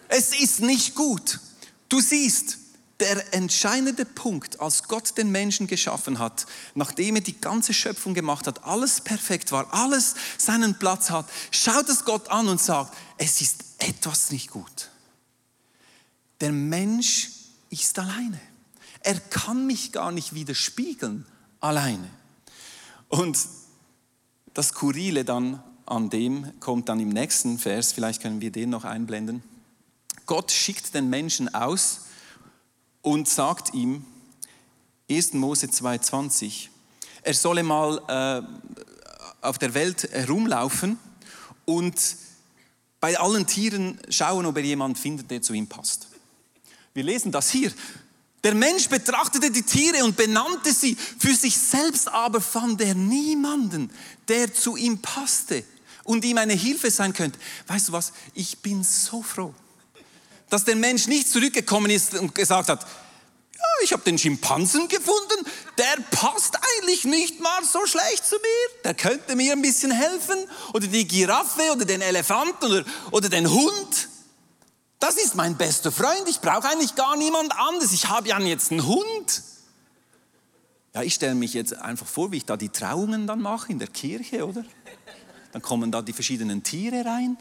Es 0.09 0.39
ist 0.39 0.61
nicht 0.61 0.95
gut. 0.95 1.41
Du 1.89 1.99
siehst, 1.99 2.59
der 3.01 3.33
entscheidende 3.33 4.05
Punkt, 4.05 4.61
als 4.61 4.83
Gott 4.83 5.17
den 5.17 5.33
Menschen 5.33 5.67
geschaffen 5.67 6.19
hat, 6.19 6.45
nachdem 6.75 7.17
er 7.17 7.23
die 7.23 7.41
ganze 7.41 7.73
Schöpfung 7.73 8.13
gemacht 8.13 8.47
hat, 8.47 8.65
alles 8.65 9.01
perfekt 9.01 9.51
war, 9.51 9.73
alles 9.73 10.15
seinen 10.37 10.79
Platz 10.79 11.09
hat, 11.09 11.27
schaut 11.51 11.89
es 11.89 12.05
Gott 12.05 12.29
an 12.29 12.49
und 12.49 12.61
sagt, 12.61 12.95
es 13.17 13.41
ist 13.41 13.65
etwas 13.79 14.31
nicht 14.31 14.51
gut. 14.51 14.91
Der 16.43 16.53
Mensch 16.53 17.31
ist 17.71 17.99
alleine. 17.99 18.39
Er 19.01 19.19
kann 19.21 19.67
mich 19.67 19.93
gar 19.93 20.13
nicht 20.13 20.35
widerspiegeln 20.35 21.25
alleine. 21.61 22.11
Und 23.09 23.39
das 24.53 24.75
Kurile 24.75 25.25
dann 25.25 25.63
an 25.87 26.11
dem 26.11 26.53
kommt 26.61 26.89
dann 26.89 27.01
im 27.01 27.09
nächsten 27.09 27.59
Vers, 27.59 27.93
vielleicht 27.93 28.21
können 28.21 28.41
wir 28.41 28.51
den 28.51 28.71
noch 28.71 28.85
einblenden. 28.85 29.43
Gott 30.27 30.51
schickt 30.51 30.95
den 30.95 31.09
Menschen 31.09 31.55
aus 31.55 32.01
und 33.03 33.29
sagt 33.29 33.73
ihm, 33.75 34.05
1. 35.09 35.35
Mose 35.35 35.67
2,20, 35.67 36.69
er 37.23 37.35
solle 37.35 37.63
mal 37.63 38.01
äh, 38.09 39.47
auf 39.47 39.59
der 39.59 39.75
Welt 39.75 40.09
herumlaufen 40.11 40.99
und 41.65 41.95
bei 42.99 43.19
allen 43.19 43.47
Tieren 43.47 44.01
schauen, 44.09 44.47
ob 44.47 44.57
er 44.57 44.65
jemanden 44.65 44.97
findet, 44.97 45.31
der 45.31 45.43
zu 45.43 45.53
ihm 45.53 45.69
passt. 45.69 46.09
Wir 46.95 47.05
lesen 47.05 47.31
das 47.31 47.51
hier. 47.51 47.73
Der 48.43 48.55
Mensch 48.55 48.89
betrachtete 48.89 49.51
die 49.51 49.63
Tiere 49.63 50.05
und 50.05 50.17
benannte 50.17 50.73
sie. 50.73 50.97
Für 50.97 51.35
sich 51.35 51.57
selbst 51.57 52.09
aber 52.09 52.41
fand 52.41 52.81
er 52.81 52.95
niemanden, 52.95 53.91
der 54.27 54.53
zu 54.53 54.77
ihm 54.77 54.99
passte 54.99 55.65
und 56.07 56.25
ihm 56.25 56.39
eine 56.39 56.55
Hilfe 56.55 56.91
sein 56.91 57.13
könnte. 57.13 57.39
Weißt 57.67 57.89
du 57.89 57.93
was? 57.93 58.13
Ich 58.35 58.59
bin 58.59 58.83
so 58.83 59.23
froh, 59.23 59.55
dass 60.49 60.65
der 60.65 60.77
Mensch 60.77 61.07
nicht 61.07 61.29
zurückgekommen 61.29 61.91
ist 61.91 62.15
und 62.15 62.35
gesagt 62.35 62.69
hat, 62.69 62.87
ja, 63.57 63.65
ich 63.83 63.93
habe 63.93 64.03
den 64.03 64.19
Schimpansen 64.19 64.89
gefunden, 64.89 65.47
der 65.79 65.97
passt 66.11 66.57
eigentlich 66.57 67.05
nicht 67.05 67.41
mal 67.41 67.65
so 67.65 67.85
schlecht 67.87 68.25
zu 68.25 68.37
mir, 68.37 68.83
der 68.85 68.95
könnte 68.95 69.35
mir 69.35 69.53
ein 69.53 69.63
bisschen 69.63 69.91
helfen. 69.91 70.37
Oder 70.75 70.87
die 70.87 71.09
Giraffe 71.09 71.73
oder 71.73 71.85
den 71.85 72.03
Elefanten 72.03 72.67
oder, 72.67 72.85
oder 73.11 73.29
den 73.29 73.51
Hund. 73.51 74.09
Das 74.99 75.17
ist 75.17 75.35
mein 75.35 75.57
bester 75.57 75.93
Freund, 75.93 76.29
ich 76.29 76.41
brauche 76.41 76.69
eigentlich 76.69 76.95
gar 76.95 77.17
niemand 77.17 77.53
anderes, 77.59 77.93
ich 77.93 78.09
habe 78.09 78.29
ja 78.29 78.39
jetzt 78.41 78.71
einen 78.71 78.87
Hund. 78.87 79.43
Ja, 80.95 81.03
ich 81.03 81.15
stelle 81.15 81.35
mich 81.35 81.53
jetzt 81.53 81.75
einfach 81.77 82.07
vor, 82.07 82.33
wie 82.33 82.39
ich 82.39 82.47
da 82.47 82.57
die 82.57 82.71
Trauungen 82.71 83.27
dann 83.27 83.41
mache 83.41 83.71
in 83.71 83.79
der 83.79 83.89
Kirche, 83.89 84.47
oder? 84.47 84.65
Dann 85.53 85.63
kommen 85.63 85.91
da 85.91 86.03
die 86.03 86.13
verschiedenen 86.13 86.63
Tiere 86.63 87.05
rein. 87.05 87.37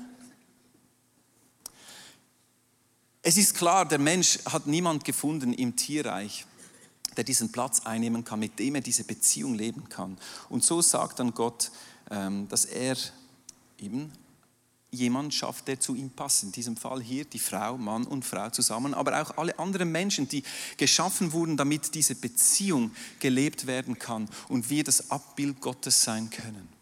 Es 3.22 3.38
ist 3.38 3.56
klar, 3.56 3.88
der 3.88 3.98
Mensch 3.98 4.40
hat 4.46 4.68
niemand 4.68 5.04
gefunden 5.04 5.52
im 5.52 5.76
Tierreich, 5.76 6.46
der 7.18 7.24
diesen 7.24 7.52
Platz 7.52 7.80
einnehmen 7.80 8.24
kann, 8.24 8.40
mit 8.40 8.60
dem 8.60 8.76
er 8.76 8.82
diese 8.82 9.04
Beziehung 9.04 9.56
leben 9.56 9.90
kann. 9.90 10.18
Und 10.48 10.64
so 10.64 10.82
sagt 10.82 11.20
dann 11.20 11.34
Gott, 11.34 11.72
ähm, 12.12 12.48
dass 12.50 12.66
er 12.66 12.96
eben 13.80 14.12
jemand 14.92 15.34
schafft, 15.34 15.68
der 15.68 15.80
zu 15.80 15.96
ihm 15.96 16.10
passt. 16.10 16.44
In 16.44 16.52
diesem 16.52 16.78
Fall 16.78 17.02
hier 17.02 17.26
die 17.26 17.40
Frau, 17.40 17.78
Mann 17.78 18.06
und 18.06 18.24
Frau 18.24 18.50
zusammen, 18.50 18.94
aber 18.94 19.22
auch 19.22 19.38
alle 19.38 19.58
anderen 19.60 19.92
Menschen, 19.92 20.28
die 20.28 20.44
geschaffen 20.78 21.34
wurden, 21.34 21.58
damit 21.58 21.96
diese 21.96 22.16
Beziehung 22.16 22.92
gelebt 23.20 23.68
werden 23.68 24.00
kann 24.00 24.30
und 24.50 24.70
wir 24.70 24.84
das 24.84 25.12
Abbild 25.12 25.62
Gottes 25.62 26.04
sein 26.04 26.30
können. 26.30 26.75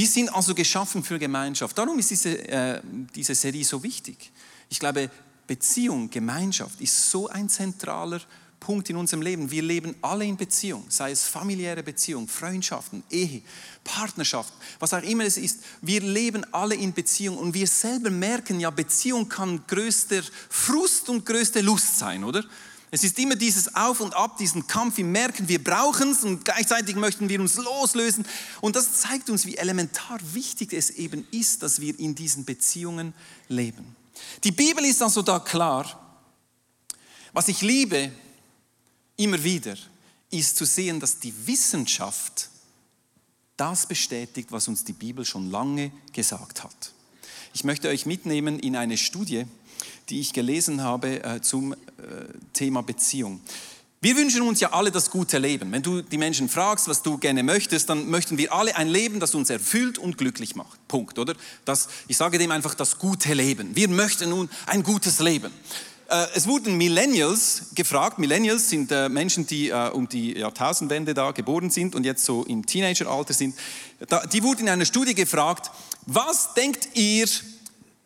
Wir 0.00 0.08
sind 0.08 0.34
also 0.34 0.54
geschaffen 0.54 1.04
für 1.04 1.18
Gemeinschaft. 1.18 1.76
Darum 1.76 1.98
ist 1.98 2.10
diese, 2.10 2.30
äh, 2.48 2.80
diese 3.14 3.34
Serie 3.34 3.62
so 3.62 3.82
wichtig. 3.82 4.32
Ich 4.70 4.78
glaube, 4.78 5.10
Beziehung, 5.46 6.08
Gemeinschaft 6.08 6.80
ist 6.80 7.10
so 7.10 7.28
ein 7.28 7.50
zentraler 7.50 8.22
Punkt 8.58 8.88
in 8.88 8.96
unserem 8.96 9.20
Leben. 9.20 9.50
Wir 9.50 9.60
leben 9.60 9.94
alle 10.00 10.24
in 10.24 10.38
Beziehung, 10.38 10.86
sei 10.88 11.10
es 11.10 11.24
familiäre 11.24 11.82
Beziehung, 11.82 12.28
Freundschaften, 12.28 13.02
Ehe, 13.10 13.42
Partnerschaft, 13.84 14.54
was 14.78 14.94
auch 14.94 15.02
immer 15.02 15.24
es 15.24 15.36
ist. 15.36 15.64
Wir 15.82 16.00
leben 16.00 16.46
alle 16.50 16.76
in 16.76 16.94
Beziehung 16.94 17.36
und 17.36 17.52
wir 17.52 17.66
selber 17.66 18.08
merken 18.08 18.58
ja, 18.58 18.70
Beziehung 18.70 19.28
kann 19.28 19.66
größter 19.66 20.22
Frust 20.48 21.10
und 21.10 21.26
größte 21.26 21.60
Lust 21.60 21.98
sein, 21.98 22.24
oder? 22.24 22.42
Es 22.92 23.04
ist 23.04 23.18
immer 23.18 23.36
dieses 23.36 23.74
Auf 23.76 24.00
und 24.00 24.14
Ab, 24.14 24.36
diesen 24.38 24.66
Kampf. 24.66 24.96
Wir 24.96 25.04
merken, 25.04 25.48
wir 25.48 25.62
brauchen 25.62 26.10
es 26.10 26.24
und 26.24 26.44
gleichzeitig 26.44 26.96
möchten 26.96 27.28
wir 27.28 27.40
uns 27.40 27.56
loslösen. 27.56 28.26
Und 28.60 28.74
das 28.74 29.00
zeigt 29.00 29.30
uns, 29.30 29.46
wie 29.46 29.56
elementar 29.56 30.18
wichtig 30.32 30.72
es 30.72 30.90
eben 30.90 31.26
ist, 31.30 31.62
dass 31.62 31.80
wir 31.80 31.98
in 31.98 32.16
diesen 32.16 32.44
Beziehungen 32.44 33.14
leben. 33.48 33.94
Die 34.42 34.50
Bibel 34.50 34.84
ist 34.84 35.02
also 35.02 35.22
da 35.22 35.38
klar. 35.38 35.98
Was 37.32 37.46
ich 37.46 37.62
liebe, 37.62 38.10
immer 39.16 39.42
wieder, 39.44 39.76
ist 40.30 40.56
zu 40.56 40.64
sehen, 40.64 40.98
dass 40.98 41.20
die 41.20 41.46
Wissenschaft 41.46 42.48
das 43.56 43.86
bestätigt, 43.86 44.50
was 44.50 44.66
uns 44.66 44.84
die 44.84 44.92
Bibel 44.92 45.24
schon 45.24 45.50
lange 45.50 45.92
gesagt 46.12 46.64
hat. 46.64 46.92
Ich 47.52 47.62
möchte 47.62 47.88
euch 47.88 48.06
mitnehmen 48.06 48.58
in 48.58 48.74
eine 48.74 48.96
Studie, 48.96 49.44
die 50.10 50.20
ich 50.20 50.32
gelesen 50.32 50.82
habe 50.82 51.22
äh, 51.22 51.40
zum 51.40 51.72
äh, 51.72 51.76
Thema 52.52 52.82
Beziehung. 52.82 53.40
Wir 54.02 54.16
wünschen 54.16 54.42
uns 54.42 54.60
ja 54.60 54.72
alle 54.72 54.90
das 54.90 55.10
gute 55.10 55.36
Leben. 55.36 55.70
Wenn 55.72 55.82
du 55.82 56.00
die 56.00 56.16
Menschen 56.16 56.48
fragst, 56.48 56.88
was 56.88 57.02
du 57.02 57.18
gerne 57.18 57.42
möchtest, 57.42 57.90
dann 57.90 58.08
möchten 58.08 58.38
wir 58.38 58.52
alle 58.52 58.74
ein 58.76 58.88
Leben, 58.88 59.20
das 59.20 59.34
uns 59.34 59.50
erfüllt 59.50 59.98
und 59.98 60.16
glücklich 60.16 60.56
macht. 60.56 60.88
Punkt, 60.88 61.18
oder? 61.18 61.34
Das, 61.66 61.88
ich 62.08 62.16
sage 62.16 62.38
dem 62.38 62.50
einfach 62.50 62.74
das 62.74 62.98
gute 62.98 63.34
Leben. 63.34 63.76
Wir 63.76 63.88
möchten 63.88 64.30
nun 64.30 64.48
ein 64.66 64.82
gutes 64.82 65.20
Leben. 65.20 65.52
Äh, 66.08 66.26
es 66.34 66.46
wurden 66.46 66.78
Millennials 66.78 67.66
gefragt. 67.74 68.18
Millennials 68.18 68.70
sind 68.70 68.90
äh, 68.90 69.10
Menschen, 69.10 69.46
die 69.46 69.68
äh, 69.68 69.90
um 69.90 70.08
die 70.08 70.32
Jahrtausendwende 70.32 71.12
da 71.12 71.32
geboren 71.32 71.68
sind 71.68 71.94
und 71.94 72.04
jetzt 72.04 72.24
so 72.24 72.42
im 72.44 72.64
Teenageralter 72.64 73.34
sind. 73.34 73.54
Die 74.32 74.42
wurden 74.42 74.62
in 74.62 74.70
einer 74.70 74.86
Studie 74.86 75.14
gefragt, 75.14 75.70
was 76.06 76.54
denkt 76.54 76.88
ihr, 76.94 77.28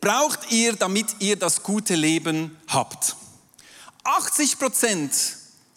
braucht 0.05 0.51
ihr, 0.51 0.75
damit 0.75 1.07
ihr 1.17 1.35
das 1.35 1.63
gute 1.63 1.95
Leben 1.95 2.55
habt? 2.67 3.15
80 4.03 4.59
Prozent 4.59 5.11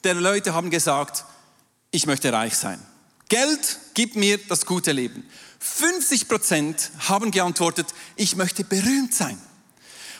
der 0.04 0.12
Leute 0.12 0.52
haben 0.52 0.68
gesagt, 0.68 1.24
ich 1.92 2.04
möchte 2.04 2.30
reich 2.30 2.54
sein. 2.54 2.78
Geld 3.30 3.78
gibt 3.94 4.16
mir 4.16 4.36
das 4.36 4.66
gute 4.66 4.92
Leben. 4.92 5.26
50 5.60 6.28
Prozent 6.28 6.90
haben 7.08 7.30
geantwortet, 7.30 7.86
ich 8.16 8.36
möchte 8.36 8.64
berühmt 8.64 9.14
sein. 9.14 9.40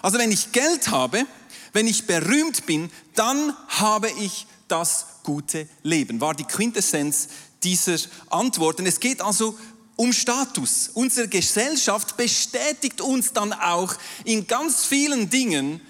Also 0.01 0.19
wenn 0.19 0.33
ich 0.33 0.53
Geld 0.53 0.89
habe, 0.89 1.27
wenn 1.75 1.87
ich 1.87 2.07
berühmt 2.07 2.65
bin, 2.65 2.91
dann 3.15 3.55
habe 3.69 4.09
ich 4.21 4.47
das 4.69 5.05
gute 5.23 5.69
Leben. 5.83 6.23
War 6.23 6.33
die 6.33 6.45
Quintessenz 6.45 7.29
dieser 7.63 7.99
Antworten. 8.31 8.87
Es 8.87 9.01
geht 9.01 9.21
also 9.21 9.59
um 9.99 10.13
Status. 10.13 10.91
Unsere 10.95 11.27
Gesellschaft 11.27 12.17
bestätigt 12.17 13.01
uns 13.01 13.33
dann 13.33 13.53
auch 13.53 13.95
in 14.25 14.47
ganz 14.47 14.85
vielen 14.85 15.29
Dingen, 15.29 15.81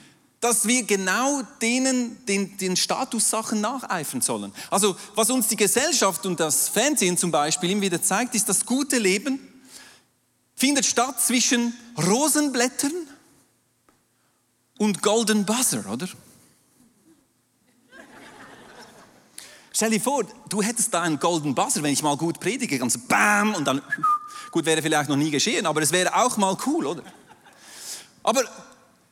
dass 0.40 0.66
wir 0.66 0.82
genau 0.84 1.42
denen, 1.60 2.24
den, 2.24 2.56
den 2.56 2.76
Statussachen 2.76 3.60
nacheifern 3.60 4.22
sollen. 4.22 4.52
Also 4.70 4.96
was 5.14 5.28
uns 5.28 5.48
die 5.48 5.56
Gesellschaft 5.56 6.24
und 6.24 6.40
das 6.40 6.70
Fernsehen 6.70 7.18
zum 7.18 7.30
Beispiel 7.30 7.70
immer 7.70 7.82
wieder 7.82 8.00
zeigt, 8.00 8.34
ist, 8.34 8.48
das 8.48 8.64
gute 8.64 8.98
Leben 8.98 9.40
findet 10.54 10.86
statt 10.86 11.20
zwischen 11.20 11.74
Rosenblättern 11.98 12.94
und 14.78 15.02
Golden 15.02 15.44
Buzzer, 15.44 15.84
oder? 15.92 16.08
Stell 19.78 19.90
dir 19.90 20.00
vor, 20.00 20.24
du 20.48 20.60
hättest 20.60 20.92
da 20.92 21.02
einen 21.02 21.20
Golden 21.20 21.54
Buzzer, 21.54 21.84
wenn 21.84 21.92
ich 21.92 22.02
mal 22.02 22.16
gut 22.16 22.40
predige, 22.40 22.80
ganz 22.80 22.98
BAM 22.98 23.54
und 23.54 23.64
dann, 23.64 23.80
gut, 24.50 24.66
wäre 24.66 24.82
vielleicht 24.82 25.08
noch 25.08 25.14
nie 25.14 25.30
geschehen, 25.30 25.66
aber 25.66 25.80
es 25.80 25.92
wäre 25.92 26.16
auch 26.16 26.36
mal 26.36 26.56
cool, 26.66 26.84
oder? 26.84 27.04
Aber 28.24 28.42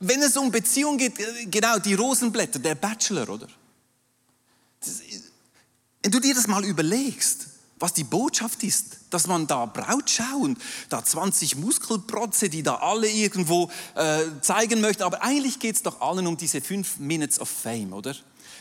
wenn 0.01 0.21
es 0.23 0.37
um 0.37 0.51
Beziehung 0.51 0.99
geht, 0.99 1.15
genau, 1.53 1.79
die 1.79 1.95
Rosenblätter, 1.95 2.59
der 2.59 2.75
Bachelor, 2.75 3.29
oder? 3.29 3.47
wenn 6.03 6.11
du 6.11 6.19
dir 6.19 6.35
das 6.35 6.49
mal 6.49 6.65
überlegst, 6.65 7.47
was 7.79 7.93
die 7.93 8.03
Botschaft 8.03 8.65
ist, 8.65 8.99
dass 9.11 9.29
man 9.29 9.47
da 9.47 9.67
Brautschau 9.67 10.39
und 10.39 10.59
da 10.89 11.05
20 11.05 11.55
Muskelprotze, 11.59 12.49
die 12.49 12.65
da 12.65 12.75
alle 12.79 13.09
irgendwo 13.09 13.71
äh, 13.95 14.25
zeigen 14.41 14.81
möchten, 14.81 15.05
aber 15.05 15.23
eigentlich 15.23 15.61
geht 15.61 15.77
es 15.77 15.85
doch 15.85 16.01
allen 16.01 16.27
um 16.27 16.37
diese 16.37 16.61
fünf 16.61 16.99
Minutes 16.99 17.39
of 17.39 17.49
Fame, 17.49 17.93
oder? 17.93 18.17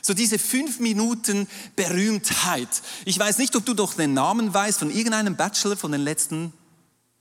So 0.06 0.14
diese 0.14 0.38
fünf 0.38 0.80
Minuten 0.80 1.48
Berühmtheit. 1.76 2.70
Ich 3.06 3.18
weiß 3.18 3.40
nicht, 3.40 3.56
ob 3.56 3.66
du 3.66 3.74
doch 3.74 3.96
den 3.96 4.14
Namen 4.14 4.54
weißt 4.54 4.78
von 4.78 4.92
irgendeinem 4.92 5.36
Bachelor 5.36 5.76
von 5.76 5.92
den 5.92 6.02
letzten 6.02 6.54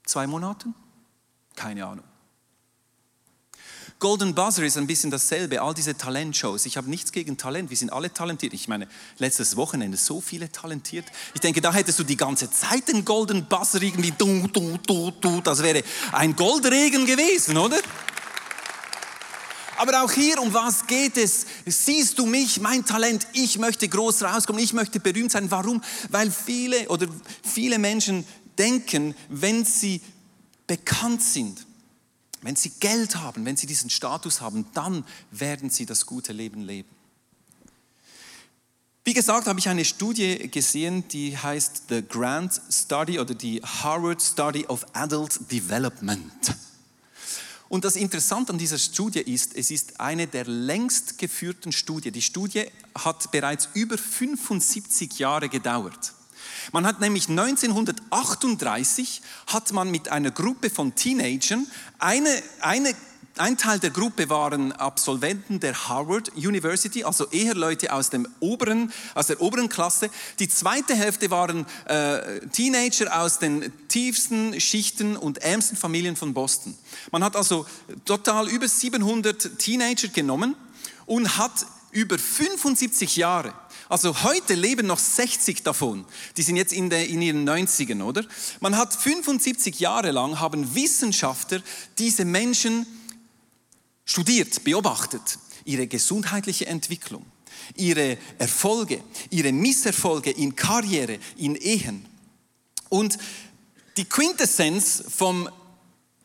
zwei 0.05 0.27
Monaten? 0.27 0.75
Keine 1.55 1.83
Ahnung. 1.83 2.05
Golden 3.97 4.35
Buzzer 4.35 4.61
ist 4.61 4.77
ein 4.77 4.85
bisschen 4.85 5.09
dasselbe, 5.09 5.63
all 5.63 5.73
diese 5.73 5.97
Talentshows. 5.97 6.67
Ich 6.67 6.77
habe 6.77 6.87
nichts 6.87 7.11
gegen 7.11 7.37
Talent, 7.37 7.71
wir 7.71 7.77
sind 7.77 7.91
alle 7.91 8.13
talentiert. 8.13 8.53
Ich 8.53 8.67
meine, 8.67 8.87
letztes 9.17 9.55
Wochenende 9.55 9.97
so 9.97 10.21
viele 10.21 10.51
talentiert. 10.51 11.05
Ich 11.33 11.41
denke, 11.41 11.61
da 11.61 11.73
hättest 11.73 11.97
du 11.97 12.03
die 12.03 12.17
ganze 12.17 12.51
Zeit 12.51 12.87
den 12.87 13.03
Golden 13.03 13.47
Buzzer 13.47 13.81
irgendwie, 13.81 14.13
du, 14.15 14.47
du, 14.49 14.77
du, 14.85 15.09
du. 15.09 15.41
das 15.41 15.63
wäre 15.63 15.81
ein 16.11 16.35
Goldregen 16.35 17.07
gewesen, 17.07 17.57
oder? 17.57 17.79
Aber 19.77 20.03
auch 20.03 20.11
hier, 20.11 20.41
um 20.41 20.53
was 20.53 20.87
geht 20.87 21.17
es? 21.17 21.45
Siehst 21.65 22.17
du 22.19 22.25
mich, 22.25 22.59
mein 22.59 22.85
Talent, 22.85 23.27
ich 23.33 23.57
möchte 23.57 23.87
groß 23.87 24.23
rauskommen, 24.23 24.61
ich 24.63 24.73
möchte 24.73 24.99
berühmt 24.99 25.31
sein. 25.31 25.51
Warum? 25.51 25.81
Weil 26.09 26.31
viele 26.31 26.87
oder 26.89 27.07
viele 27.43 27.79
Menschen 27.79 28.25
denken, 28.57 29.15
wenn 29.29 29.65
sie 29.65 30.01
bekannt 30.67 31.21
sind, 31.21 31.65
wenn 32.41 32.55
sie 32.55 32.71
Geld 32.79 33.15
haben, 33.15 33.45
wenn 33.45 33.57
sie 33.57 33.67
diesen 33.67 33.89
Status 33.89 34.41
haben, 34.41 34.65
dann 34.73 35.03
werden 35.31 35.69
sie 35.69 35.85
das 35.85 36.05
gute 36.05 36.31
Leben 36.31 36.61
leben. 36.61 36.89
Wie 39.03 39.13
gesagt, 39.13 39.45
habe 39.45 39.59
ich 39.59 39.69
eine 39.69 39.85
Studie 39.85 40.49
gesehen, 40.49 41.07
die 41.09 41.37
heißt 41.37 41.83
The 41.89 42.03
Grant 42.07 42.59
Study 42.71 43.19
oder 43.19 43.35
die 43.35 43.61
Harvard 43.61 44.21
Study 44.21 44.65
of 44.65 44.85
Adult 44.93 45.51
Development. 45.51 46.55
Und 47.67 47.83
das 47.83 47.95
Interessante 47.95 48.53
an 48.53 48.59
dieser 48.59 48.77
Studie 48.77 49.21
ist, 49.21 49.55
es 49.55 49.71
ist 49.71 49.99
eine 49.99 50.27
der 50.27 50.45
längst 50.45 51.17
geführten 51.17 51.71
Studien. 51.71 52.13
Die 52.13 52.21
Studie 52.21 52.65
hat 52.93 53.31
bereits 53.31 53.69
über 53.73 53.97
75 53.97 55.17
Jahre 55.17 55.49
gedauert. 55.49 56.13
Man 56.71 56.85
hat 56.85 56.99
nämlich 56.99 57.27
1938 57.27 59.21
hat 59.47 59.71
man 59.73 59.89
mit 59.89 60.09
einer 60.09 60.31
Gruppe 60.31 60.69
von 60.69 60.93
Teenagern 60.95 61.65
eine, 61.97 62.29
eine 62.61 62.93
ein 63.37 63.57
Teil 63.57 63.79
der 63.79 63.89
Gruppe 63.89 64.29
waren 64.29 64.71
Absolventen 64.71 65.59
der 65.59 65.89
Harvard 65.89 66.29
University, 66.35 67.03
also 67.03 67.27
eher 67.31 67.53
Leute 67.53 67.91
aus, 67.91 68.09
dem 68.09 68.27
oberen, 68.39 68.93
aus 69.13 69.27
der 69.27 69.41
oberen 69.41 69.69
Klasse. 69.69 70.09
Die 70.39 70.47
zweite 70.47 70.95
Hälfte 70.95 71.29
waren 71.31 71.65
äh, 71.85 72.39
Teenager 72.47 73.21
aus 73.21 73.39
den 73.39 73.71
tiefsten 73.87 74.59
Schichten 74.61 75.17
und 75.17 75.39
ärmsten 75.39 75.77
Familien 75.77 76.15
von 76.15 76.33
Boston. 76.33 76.75
Man 77.11 77.23
hat 77.23 77.35
also 77.35 77.65
total 78.05 78.47
über 78.47 78.67
700 78.67 79.59
Teenager 79.59 80.07
genommen 80.07 80.55
und 81.05 81.37
hat 81.37 81.65
über 81.91 82.17
75 82.17 83.15
Jahre 83.17 83.53
also 83.87 84.23
heute 84.23 84.55
leben 84.55 84.87
noch 84.87 84.97
60 84.97 85.61
davon. 85.63 86.05
Die 86.37 86.41
sind 86.41 86.55
jetzt 86.55 86.73
in, 86.73 86.89
der, 86.89 87.07
in 87.07 87.21
ihren 87.21 87.47
90ern, 87.47 88.01
oder? 88.03 88.23
Man 88.59 88.77
hat 88.77 88.95
75 88.95 89.79
Jahre 89.79 90.11
lang, 90.11 90.39
haben 90.39 90.73
Wissenschaftler 90.73 91.61
diese 91.99 92.25
Menschen 92.25 92.87
studiert, 94.05 94.63
beobachtet, 94.63 95.39
ihre 95.65 95.87
gesundheitliche 95.87 96.67
Entwicklung, 96.67 97.25
ihre 97.75 98.17
Erfolge, 98.37 99.03
ihre 99.29 99.51
Misserfolge 99.51 100.31
in 100.31 100.55
Karriere, 100.55 101.19
in 101.37 101.55
Ehen. 101.55 102.05
Und 102.89 103.17
die 103.97 104.05
Quintessenz 104.05 105.03
vom 105.09 105.49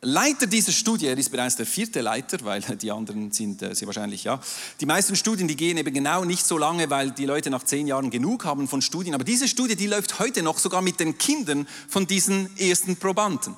Leiter 0.03 0.47
dieser 0.47 0.71
Studie, 0.71 1.05
er 1.05 1.17
ist 1.17 1.29
bereits 1.29 1.57
der 1.57 1.67
vierte 1.67 2.01
Leiter, 2.01 2.39
weil 2.43 2.61
die 2.61 2.91
anderen 2.91 3.31
sind 3.31 3.61
äh, 3.61 3.75
sehr 3.75 3.85
wahrscheinlich 3.85 4.23
ja. 4.23 4.41
Die 4.79 4.87
meisten 4.87 5.15
Studien, 5.15 5.47
die 5.47 5.55
gehen 5.55 5.77
eben 5.77 5.93
genau 5.93 6.25
nicht 6.25 6.43
so 6.43 6.57
lange, 6.57 6.89
weil 6.89 7.11
die 7.11 7.27
Leute 7.27 7.51
nach 7.51 7.63
zehn 7.63 7.85
Jahren 7.85 8.09
genug 8.09 8.43
haben 8.43 8.67
von 8.67 8.81
Studien. 8.81 9.13
Aber 9.13 9.23
diese 9.23 9.47
Studie, 9.47 9.75
die 9.75 9.85
läuft 9.85 10.17
heute 10.17 10.41
noch 10.41 10.57
sogar 10.57 10.81
mit 10.81 10.99
den 10.99 11.19
Kindern 11.19 11.67
von 11.87 12.07
diesen 12.07 12.49
ersten 12.57 12.95
Probanden. 12.95 13.55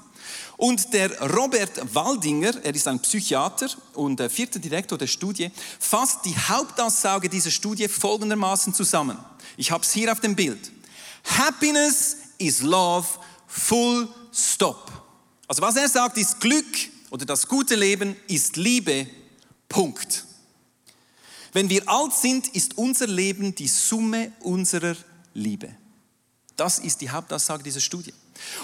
Und 0.58 0.94
der 0.94 1.20
Robert 1.32 1.94
Waldinger, 1.94 2.64
er 2.64 2.76
ist 2.76 2.88
ein 2.88 3.00
Psychiater 3.00 3.70
und 3.94 4.20
der 4.20 4.30
vierte 4.30 4.60
Direktor 4.60 4.98
der 4.98 5.08
Studie, 5.08 5.52
fasst 5.80 6.26
die 6.26 6.36
Hauptaussage 6.36 7.30
dieser 7.30 7.52
Studie 7.52 7.88
folgendermaßen 7.88 8.74
zusammen. 8.74 9.18
Ich 9.58 9.72
habe 9.72 9.84
es 9.84 9.92
hier 9.92 10.12
auf 10.12 10.20
dem 10.20 10.36
Bild. 10.36 10.72
Happiness 11.24 12.18
is 12.38 12.62
love, 12.62 13.08
full 13.48 14.08
stop. 14.34 14.92
Also 15.48 15.62
was 15.62 15.76
er 15.76 15.90
sagt, 15.90 16.18
ist 16.18 16.40
Glück 16.40 16.66
oder 17.10 17.26
das 17.26 17.48
gute 17.48 17.76
Leben 17.76 18.16
ist 18.28 18.58
Liebe. 18.58 19.08
Punkt. 19.70 20.26
Wenn 21.52 21.70
wir 21.70 21.88
alt 21.88 22.14
sind, 22.14 22.48
ist 22.50 22.78
unser 22.78 23.08
Leben 23.08 23.54
die 23.54 23.68
Summe 23.68 24.32
unserer 24.42 24.96
Liebe. 25.34 25.76
Das 26.56 26.80
ist 26.80 27.02
die 27.02 27.10
Hauptaussage 27.10 27.64
dieser 27.64 27.80
Studie. 27.80 28.14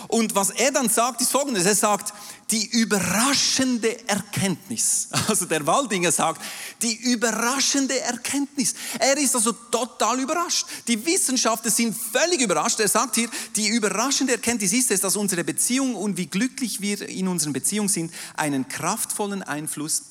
Und 0.07 0.35
was 0.35 0.49
er 0.49 0.71
dann 0.71 0.89
sagt, 0.89 1.21
ist 1.21 1.31
folgendes. 1.31 1.65
Er 1.65 1.75
sagt, 1.75 2.13
die 2.51 2.65
überraschende 2.65 4.07
Erkenntnis. 4.07 5.07
Also 5.27 5.45
der 5.45 5.65
Waldinger 5.67 6.11
sagt, 6.11 6.41
die 6.81 6.95
überraschende 6.95 7.99
Erkenntnis. 7.99 8.73
Er 8.97 9.17
ist 9.17 9.35
also 9.35 9.51
total 9.51 10.19
überrascht. 10.19 10.65
Die 10.87 11.05
Wissenschaftler 11.05 11.69
sind 11.69 11.95
völlig 11.95 12.41
überrascht. 12.41 12.79
Er 12.79 12.87
sagt 12.87 13.15
hier, 13.15 13.29
die 13.55 13.67
überraschende 13.67 14.33
Erkenntnis 14.33 14.73
ist 14.73 14.89
es, 14.89 15.01
dass 15.01 15.15
unsere 15.15 15.43
Beziehung 15.43 15.95
und 15.95 16.17
wie 16.17 16.25
glücklich 16.25 16.81
wir 16.81 17.07
in 17.07 17.27
unseren 17.27 17.53
Beziehungen 17.53 17.89
sind, 17.89 18.11
einen 18.35 18.67
kraftvollen 18.67 19.43
Einfluss 19.43 20.03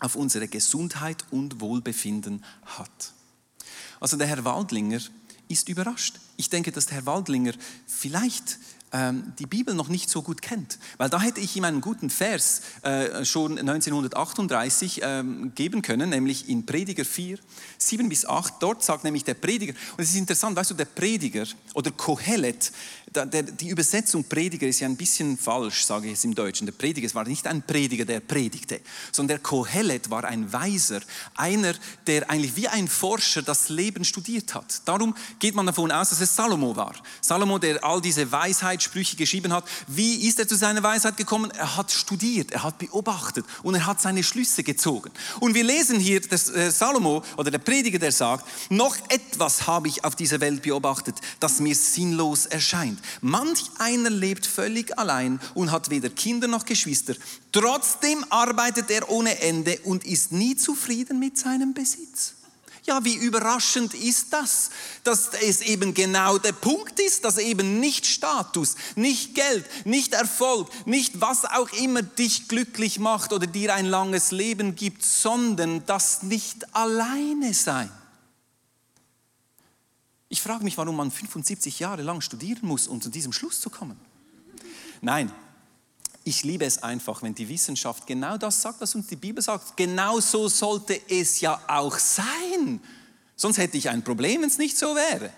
auf 0.00 0.16
unsere 0.16 0.48
Gesundheit 0.48 1.24
und 1.30 1.60
Wohlbefinden 1.60 2.44
hat. 2.64 3.12
Also 4.00 4.16
der 4.16 4.26
Herr 4.26 4.44
Waldlinger 4.44 5.00
ist 5.48 5.68
überrascht. 5.68 6.18
Ich 6.36 6.50
denke, 6.50 6.72
dass 6.72 6.86
der 6.86 6.96
Herr 6.96 7.06
Waldlinger 7.06 7.52
vielleicht 7.86 8.58
die 8.92 9.46
Bibel 9.46 9.74
noch 9.74 9.88
nicht 9.88 10.08
so 10.08 10.22
gut 10.22 10.40
kennt. 10.40 10.78
Weil 10.96 11.10
da 11.10 11.20
hätte 11.20 11.40
ich 11.40 11.56
ihm 11.56 11.64
einen 11.64 11.80
guten 11.80 12.08
Vers 12.08 12.62
äh, 12.82 13.24
schon 13.24 13.58
1938 13.58 15.00
ähm, 15.02 15.52
geben 15.54 15.82
können, 15.82 16.10
nämlich 16.10 16.48
in 16.48 16.64
Prediger 16.64 17.04
4, 17.04 17.38
7 17.78 18.08
bis 18.08 18.24
8. 18.24 18.54
Dort 18.60 18.84
sagt 18.84 19.04
nämlich 19.04 19.24
der 19.24 19.34
Prediger, 19.34 19.74
und 19.96 20.02
es 20.02 20.10
ist 20.10 20.16
interessant, 20.16 20.56
weißt 20.56 20.70
du, 20.70 20.74
der 20.74 20.86
Prediger 20.86 21.44
oder 21.74 21.90
Kohelet, 21.90 22.72
der, 23.24 23.42
die 23.42 23.68
Übersetzung 23.68 24.24
Prediger 24.24 24.66
ist 24.66 24.80
ja 24.80 24.88
ein 24.88 24.96
bisschen 24.96 25.38
falsch, 25.38 25.84
sage 25.84 26.08
ich 26.08 26.14
es 26.14 26.24
im 26.24 26.34
Deutschen. 26.34 26.66
Der 26.66 26.72
Prediger 26.72 27.12
war 27.14 27.24
nicht 27.24 27.46
ein 27.46 27.62
Prediger, 27.62 28.04
der 28.04 28.20
predigte, 28.20 28.80
sondern 29.12 29.38
der 29.38 29.42
Kohelet 29.42 30.10
war 30.10 30.24
ein 30.24 30.52
Weiser, 30.52 31.00
einer, 31.34 31.74
der 32.06 32.28
eigentlich 32.28 32.56
wie 32.56 32.68
ein 32.68 32.88
Forscher 32.88 33.42
das 33.42 33.68
Leben 33.68 34.04
studiert 34.04 34.54
hat. 34.54 34.82
Darum 34.86 35.14
geht 35.38 35.54
man 35.54 35.66
davon 35.66 35.90
aus, 35.92 36.10
dass 36.10 36.20
es 36.20 36.34
Salomo 36.34 36.76
war. 36.76 36.94
Salomo, 37.20 37.58
der 37.58 37.82
all 37.84 38.00
diese 38.00 38.30
Weisheitssprüche 38.76 39.16
geschrieben 39.16 39.52
hat. 39.52 39.64
Wie 39.86 40.26
ist 40.26 40.38
er 40.38 40.46
zu 40.46 40.54
seiner 40.54 40.82
Weisheit 40.82 41.16
gekommen? 41.16 41.50
Er 41.50 41.76
hat 41.76 41.90
studiert, 41.90 42.50
er 42.50 42.62
hat 42.62 42.78
beobachtet 42.78 43.44
und 43.62 43.74
er 43.74 43.86
hat 43.86 44.00
seine 44.00 44.22
Schlüsse 44.22 44.62
gezogen. 44.62 45.10
Und 45.40 45.54
wir 45.54 45.64
lesen 45.64 45.98
hier, 45.98 46.20
dass 46.20 46.50
äh, 46.50 46.70
Salomo 46.70 47.22
oder 47.36 47.50
der 47.50 47.58
Prediger, 47.58 47.98
der 47.98 48.12
sagt, 48.12 48.46
noch 48.70 48.96
etwas 49.08 49.66
habe 49.66 49.88
ich 49.88 50.04
auf 50.04 50.14
dieser 50.14 50.40
Welt 50.40 50.62
beobachtet, 50.62 51.16
das 51.40 51.60
mir 51.60 51.74
sinnlos 51.74 52.46
erscheint. 52.46 53.00
Manch 53.20 53.64
einer 53.78 54.10
lebt 54.10 54.46
völlig 54.46 54.98
allein 54.98 55.40
und 55.54 55.72
hat 55.72 55.90
weder 55.90 56.10
Kinder 56.10 56.48
noch 56.48 56.64
Geschwister. 56.64 57.14
Trotzdem 57.52 58.24
arbeitet 58.28 58.90
er 58.90 59.08
ohne 59.08 59.40
Ende 59.40 59.78
und 59.84 60.04
ist 60.04 60.32
nie 60.32 60.56
zufrieden 60.56 61.18
mit 61.18 61.38
seinem 61.38 61.72
Besitz. 61.72 62.35
Ja, 62.86 63.04
wie 63.04 63.16
überraschend 63.16 63.94
ist 63.94 64.32
das, 64.32 64.70
dass 65.02 65.30
es 65.42 65.60
eben 65.60 65.92
genau 65.92 66.38
der 66.38 66.52
Punkt 66.52 67.00
ist, 67.00 67.24
dass 67.24 67.36
eben 67.38 67.80
nicht 67.80 68.06
Status, 68.06 68.76
nicht 68.94 69.34
Geld, 69.34 69.66
nicht 69.84 70.12
Erfolg, 70.12 70.70
nicht 70.86 71.20
was 71.20 71.44
auch 71.44 71.68
immer 71.72 72.02
dich 72.02 72.46
glücklich 72.46 73.00
macht 73.00 73.32
oder 73.32 73.48
dir 73.48 73.74
ein 73.74 73.86
langes 73.86 74.30
Leben 74.30 74.76
gibt, 74.76 75.04
sondern 75.04 75.84
das 75.86 76.22
nicht 76.22 76.76
alleine 76.76 77.54
sein. 77.54 77.90
Ich 80.28 80.40
frage 80.40 80.62
mich, 80.62 80.78
warum 80.78 80.96
man 80.96 81.10
75 81.10 81.80
Jahre 81.80 82.02
lang 82.02 82.20
studieren 82.20 82.66
muss, 82.66 82.86
um 82.86 83.00
zu 83.00 83.10
diesem 83.10 83.32
Schluss 83.32 83.60
zu 83.60 83.68
kommen. 83.68 83.98
Nein, 85.00 85.32
ich 86.26 86.42
liebe 86.42 86.64
es 86.64 86.82
einfach, 86.82 87.22
wenn 87.22 87.36
die 87.36 87.48
Wissenschaft 87.48 88.04
genau 88.04 88.36
das 88.36 88.60
sagt, 88.60 88.80
was 88.80 88.96
uns 88.96 89.06
die 89.06 89.14
Bibel 89.14 89.40
sagt. 89.40 89.76
Genau 89.76 90.18
so 90.18 90.48
sollte 90.48 91.00
es 91.08 91.40
ja 91.40 91.60
auch 91.68 91.96
sein. 91.96 92.80
Sonst 93.36 93.58
hätte 93.58 93.76
ich 93.76 93.88
ein 93.88 94.02
Problem, 94.02 94.42
wenn 94.42 94.48
es 94.48 94.58
nicht 94.58 94.76
so 94.76 94.96
wäre. 94.96 95.32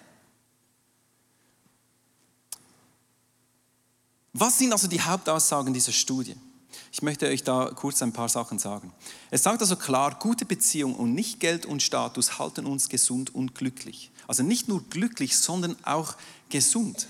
Was 4.33 4.59
sind 4.59 4.73
also 4.73 4.89
die 4.89 5.03
Hauptaussagen 5.03 5.75
dieser 5.75 5.93
Studie? 5.93 6.37
Ich 6.91 7.03
möchte 7.03 7.27
euch 7.27 7.45
da 7.45 7.71
kurz 7.75 8.01
ein 8.01 8.15
paar 8.15 8.31
Sachen 8.31 8.59
sagen. 8.59 8.91
Es 9.31 9.43
sagt 9.43 9.61
also 9.61 9.77
klar, 9.77 10.19
gute 10.19 10.47
Beziehung 10.47 10.95
und 10.95 11.13
nicht 11.13 11.39
Geld 11.39 11.67
und 11.67 11.83
Status 11.83 12.39
halten 12.39 12.65
uns 12.65 12.89
gesund 12.89 13.35
und 13.35 13.55
glücklich. 13.55 14.11
Also 14.27 14.43
nicht 14.43 14.69
nur 14.69 14.83
glücklich, 14.89 15.37
sondern 15.37 15.77
auch 15.85 16.17
gesund. 16.49 17.09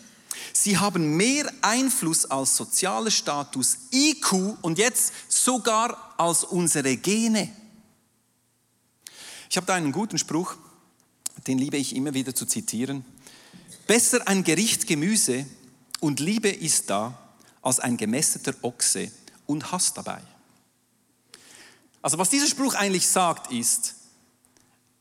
Sie 0.53 0.79
haben 0.79 1.17
mehr 1.17 1.51
Einfluss 1.63 2.27
als 2.27 2.57
sozialer 2.57 3.11
Status, 3.11 3.79
IQ 3.93 4.57
und 4.63 4.79
jetzt 4.79 5.13
sogar 5.29 6.15
als 6.19 6.45
unsere 6.45 6.97
Gene. 6.97 7.51
Ich 9.51 9.57
habe 9.57 9.67
da 9.67 9.75
einen 9.75 9.93
guten 9.93 10.19
Spruch, 10.19 10.57
den 11.47 11.59
liebe 11.59 11.77
ich 11.77 11.97
immer 11.97 12.15
wieder 12.15 12.35
zu 12.35 12.45
zitieren. 12.45 13.05
Besser 13.87 14.27
ein 14.29 14.45
Gericht 14.45 14.87
Gemüse 14.87 15.47
und 16.01 16.21
Liebe 16.21 16.51
ist 16.51 16.91
da, 16.91 17.19
als 17.63 17.81
ein 17.81 17.97
gemästeter 17.97 18.55
Ochse 18.63 19.11
und 19.47 19.73
Hass 19.73 19.95
dabei. 19.95 20.21
Also 22.03 22.19
was 22.19 22.31
dieser 22.31 22.47
Spruch 22.47 22.75
eigentlich 22.75 23.07
sagt 23.07 23.51
ist, 23.51 23.95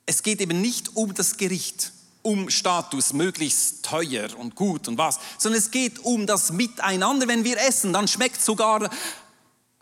es 0.06 0.24
geht 0.24 0.42
eben 0.42 0.62
nicht 0.62 0.96
um 0.96 1.14
das 1.14 1.38
Gericht, 1.38 1.92
um 2.28 2.50
Status, 2.50 3.14
möglichst 3.14 3.86
teuer 3.86 4.28
und 4.38 4.54
gut 4.54 4.90
und 4.90 4.98
was, 4.98 5.18
sondern 5.38 5.60
es 5.60 5.72
geht 5.72 6.00
um 6.00 6.28
das 6.28 6.52
Miteinander. 6.52 7.26
Wenn 7.26 7.46
wir 7.46 7.58
essen, 7.58 7.94
dann 7.94 8.06
schmeckt 8.06 8.42
sogar 8.42 8.84
äh, 8.84 8.90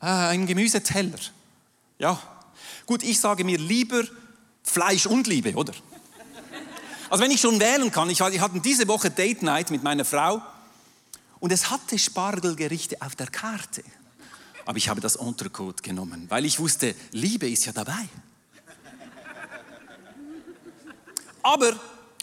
ein 0.05 0.45
Gemüseteller. 0.45 1.17
Ja, 1.97 2.21
gut, 2.85 3.01
ich 3.01 3.19
sage 3.19 3.43
mir 3.43 3.57
lieber 3.57 4.03
Fleisch 4.61 5.07
und 5.07 5.25
Liebe, 5.25 5.55
oder? 5.55 5.73
Also 7.09 7.23
wenn 7.23 7.31
ich 7.31 7.41
schon 7.41 7.59
wählen 7.59 7.91
kann, 7.91 8.11
ich 8.11 8.21
hatte 8.21 8.59
diese 8.59 8.87
Woche 8.87 9.09
Date 9.09 9.41
Night 9.41 9.71
mit 9.71 9.81
meiner 9.81 10.05
Frau 10.05 10.39
und 11.39 11.51
es 11.51 11.71
hatte 11.71 11.97
Spargelgerichte 11.97 13.01
auf 13.01 13.15
der 13.15 13.27
Karte. 13.27 13.83
Aber 14.65 14.77
ich 14.77 14.87
habe 14.87 15.01
das 15.01 15.15
Entrecote 15.15 15.81
genommen, 15.81 16.27
weil 16.29 16.45
ich 16.45 16.59
wusste, 16.59 16.93
Liebe 17.11 17.49
ist 17.49 17.65
ja 17.65 17.71
dabei. 17.71 18.07
Aber 21.41 21.73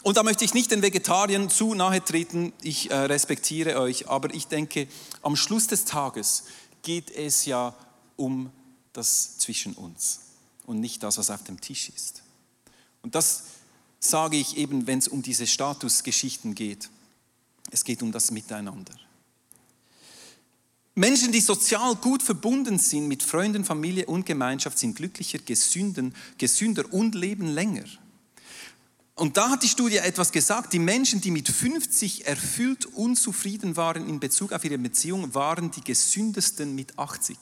und 0.02 0.16
da 0.16 0.22
möchte 0.22 0.44
ich 0.44 0.54
nicht 0.54 0.70
den 0.70 0.82
Vegetariern 0.82 1.48
zu 1.48 1.74
nahe 1.74 2.02
treten, 2.02 2.52
ich 2.62 2.90
äh, 2.90 2.94
respektiere 2.94 3.78
euch, 3.80 4.08
aber 4.08 4.34
ich 4.34 4.46
denke, 4.46 4.88
am 5.22 5.36
Schluss 5.36 5.66
des 5.66 5.84
Tages 5.84 6.44
geht 6.82 7.10
es 7.10 7.44
ja 7.46 7.74
um 8.16 8.50
das 8.92 9.38
zwischen 9.38 9.74
uns 9.74 10.20
und 10.66 10.80
nicht 10.80 11.02
das, 11.02 11.18
was 11.18 11.30
auf 11.30 11.44
dem 11.44 11.60
Tisch 11.60 11.88
ist. 11.88 12.22
Und 13.02 13.14
das 13.14 13.44
sage 14.00 14.36
ich 14.36 14.56
eben, 14.56 14.86
wenn 14.86 14.98
es 14.98 15.08
um 15.08 15.22
diese 15.22 15.46
Statusgeschichten 15.46 16.54
geht. 16.54 16.90
Es 17.70 17.84
geht 17.84 18.02
um 18.02 18.12
das 18.12 18.30
Miteinander. 18.30 18.94
Menschen, 20.94 21.32
die 21.32 21.40
sozial 21.40 21.94
gut 21.96 22.22
verbunden 22.22 22.78
sind 22.78 23.08
mit 23.08 23.22
Freunden, 23.22 23.64
Familie 23.64 24.06
und 24.06 24.26
Gemeinschaft, 24.26 24.78
sind 24.78 24.96
glücklicher, 24.96 25.38
gesünder, 25.38 26.10
gesünder 26.36 26.92
und 26.92 27.14
leben 27.14 27.46
länger. 27.46 27.84
Und 29.14 29.37
da 29.37 29.51
hat 29.51 29.62
die 29.62 29.68
Studie 29.68 29.98
etwas 29.98 30.33
gesagt, 30.33 30.72
die 30.72 30.79
Menschen, 30.79 31.20
die 31.20 31.31
mit 31.31 31.48
50 31.48 32.27
erfüllt 32.27 32.87
unzufrieden 32.87 33.77
waren 33.77 34.09
in 34.09 34.20
Bezug 34.20 34.53
auf 34.53 34.64
ihre 34.64 34.79
Beziehung, 34.79 35.35
waren 35.35 35.70
die 35.70 35.83
gesündesten 35.83 36.75
mit 36.75 36.98
80. 36.98 37.37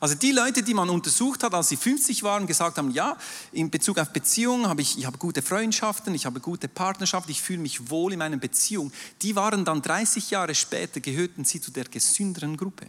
Also 0.00 0.14
die 0.14 0.30
Leute, 0.30 0.62
die 0.62 0.74
man 0.74 0.88
untersucht 0.90 1.42
hat, 1.42 1.54
als 1.54 1.68
sie 1.68 1.76
50 1.76 2.22
waren, 2.22 2.46
gesagt 2.46 2.78
haben, 2.78 2.90
ja, 2.92 3.16
in 3.52 3.68
Bezug 3.68 3.98
auf 3.98 4.10
Beziehungen 4.10 4.68
habe 4.68 4.80
ich, 4.80 4.96
ich 4.96 5.06
habe 5.06 5.18
gute 5.18 5.42
Freundschaften, 5.42 6.14
ich 6.14 6.24
habe 6.24 6.40
gute 6.40 6.68
Partnerschaft, 6.68 7.28
ich 7.28 7.42
fühle 7.42 7.58
mich 7.58 7.90
wohl 7.90 8.12
in 8.12 8.20
meiner 8.20 8.36
Beziehung, 8.36 8.92
die 9.22 9.34
waren 9.34 9.64
dann 9.64 9.82
30 9.82 10.30
Jahre 10.30 10.54
später, 10.54 11.00
gehörten 11.00 11.44
sie 11.44 11.60
zu 11.60 11.72
der 11.72 11.84
gesünderen 11.84 12.56
Gruppe. 12.56 12.86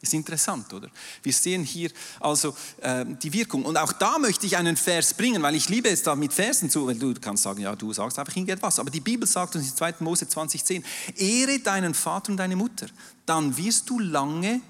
Ist 0.00 0.14
interessant, 0.14 0.72
oder? 0.72 0.88
Wir 1.24 1.32
sehen 1.32 1.64
hier 1.64 1.90
also 2.20 2.54
äh, 2.80 3.04
die 3.04 3.32
Wirkung. 3.32 3.64
Und 3.64 3.76
auch 3.76 3.92
da 3.92 4.18
möchte 4.18 4.46
ich 4.46 4.56
einen 4.56 4.76
Vers 4.76 5.12
bringen, 5.14 5.42
weil 5.42 5.56
ich 5.56 5.68
liebe 5.68 5.88
es 5.88 6.04
da 6.04 6.14
mit 6.14 6.32
Versen 6.32 6.70
zu, 6.70 6.86
weil 6.86 6.94
du 6.94 7.14
kannst 7.14 7.42
sagen, 7.42 7.60
ja, 7.60 7.74
du 7.74 7.92
sagst 7.92 8.16
einfach 8.18 8.34
irgendetwas. 8.34 8.78
Aber 8.78 8.90
die 8.90 9.00
Bibel 9.00 9.26
sagt 9.26 9.56
uns 9.56 9.68
in 9.68 9.76
2. 9.76 9.94
Mose 10.00 10.26
20,10, 10.26 10.84
ehre 11.16 11.58
deinen 11.58 11.94
Vater 11.94 12.30
und 12.30 12.36
deine 12.36 12.54
Mutter, 12.54 12.86
dann 13.26 13.56
wirst 13.56 13.90
du 13.90 13.98
lange 13.98 14.60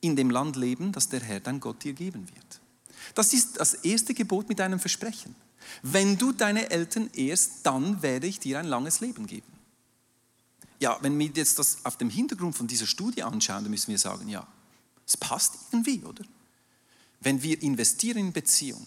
in 0.00 0.16
dem 0.16 0.30
Land 0.30 0.56
leben, 0.56 0.90
das 0.90 1.08
der 1.08 1.20
Herr, 1.20 1.38
dein 1.38 1.60
Gott, 1.60 1.84
dir 1.84 1.92
geben 1.92 2.28
wird. 2.34 2.60
Das 3.14 3.32
ist 3.32 3.60
das 3.60 3.74
erste 3.74 4.12
Gebot 4.12 4.48
mit 4.48 4.60
einem 4.60 4.80
Versprechen. 4.80 5.36
Wenn 5.82 6.18
du 6.18 6.32
deine 6.32 6.70
Eltern 6.70 7.10
ehrst, 7.14 7.60
dann 7.62 8.02
werde 8.02 8.26
ich 8.26 8.40
dir 8.40 8.58
ein 8.58 8.66
langes 8.66 9.00
Leben 9.00 9.26
geben. 9.26 9.46
Ja, 10.80 10.98
wenn 11.00 11.18
wir 11.18 11.26
jetzt 11.26 11.58
das 11.58 11.78
auf 11.84 11.96
dem 11.96 12.10
Hintergrund 12.10 12.56
von 12.56 12.66
dieser 12.66 12.86
Studie 12.86 13.22
anschauen, 13.22 13.62
dann 13.62 13.70
müssen 13.70 13.90
wir 13.90 13.98
sagen, 13.98 14.28
ja, 14.28 14.46
es 15.06 15.16
passt 15.16 15.54
irgendwie, 15.72 16.02
oder? 16.04 16.24
Wenn 17.20 17.42
wir 17.42 17.62
investieren 17.62 18.18
in 18.18 18.32
Beziehung, 18.32 18.86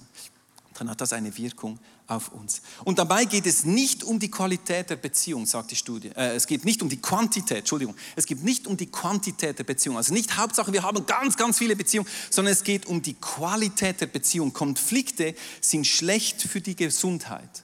dann 0.76 0.90
hat 0.90 1.02
das 1.02 1.14
eine 1.14 1.36
Wirkung 1.38 1.80
auf 2.08 2.32
uns. 2.32 2.62
Und 2.86 3.00
dabei 3.00 3.26
geht 3.26 3.46
es 3.46 3.66
nicht 3.66 4.04
um 4.04 4.20
die 4.20 4.32
Qualität 4.32 4.90
der 4.90 4.96
Beziehung, 4.96 5.46
sagt 5.46 5.72
die 5.72 5.76
Studie. 5.76 6.10
Äh, 6.10 6.36
es 6.36 6.48
geht 6.48 6.64
nicht 6.64 6.82
um 6.82 6.90
die 6.90 7.02
Quantität, 7.02 7.60
Entschuldigung. 7.60 7.96
Es 8.16 8.26
geht 8.26 8.44
nicht 8.44 8.68
um 8.68 8.78
die 8.78 8.86
Quantität 8.88 9.60
der 9.60 9.64
Beziehung. 9.64 9.98
Also 9.98 10.14
nicht 10.14 10.38
Hauptsache, 10.38 10.72
wir 10.72 10.84
haben 10.84 11.06
ganz, 11.06 11.36
ganz 11.36 11.58
viele 11.58 11.76
Beziehungen, 11.76 12.08
sondern 12.30 12.54
es 12.54 12.64
geht 12.64 12.86
um 12.86 13.02
die 13.02 13.16
Qualität 13.16 14.00
der 14.02 14.08
Beziehung. 14.08 14.54
Konflikte 14.54 15.36
sind 15.60 15.86
schlecht 15.86 16.42
für 16.42 16.62
die 16.62 16.76
Gesundheit. 16.76 17.64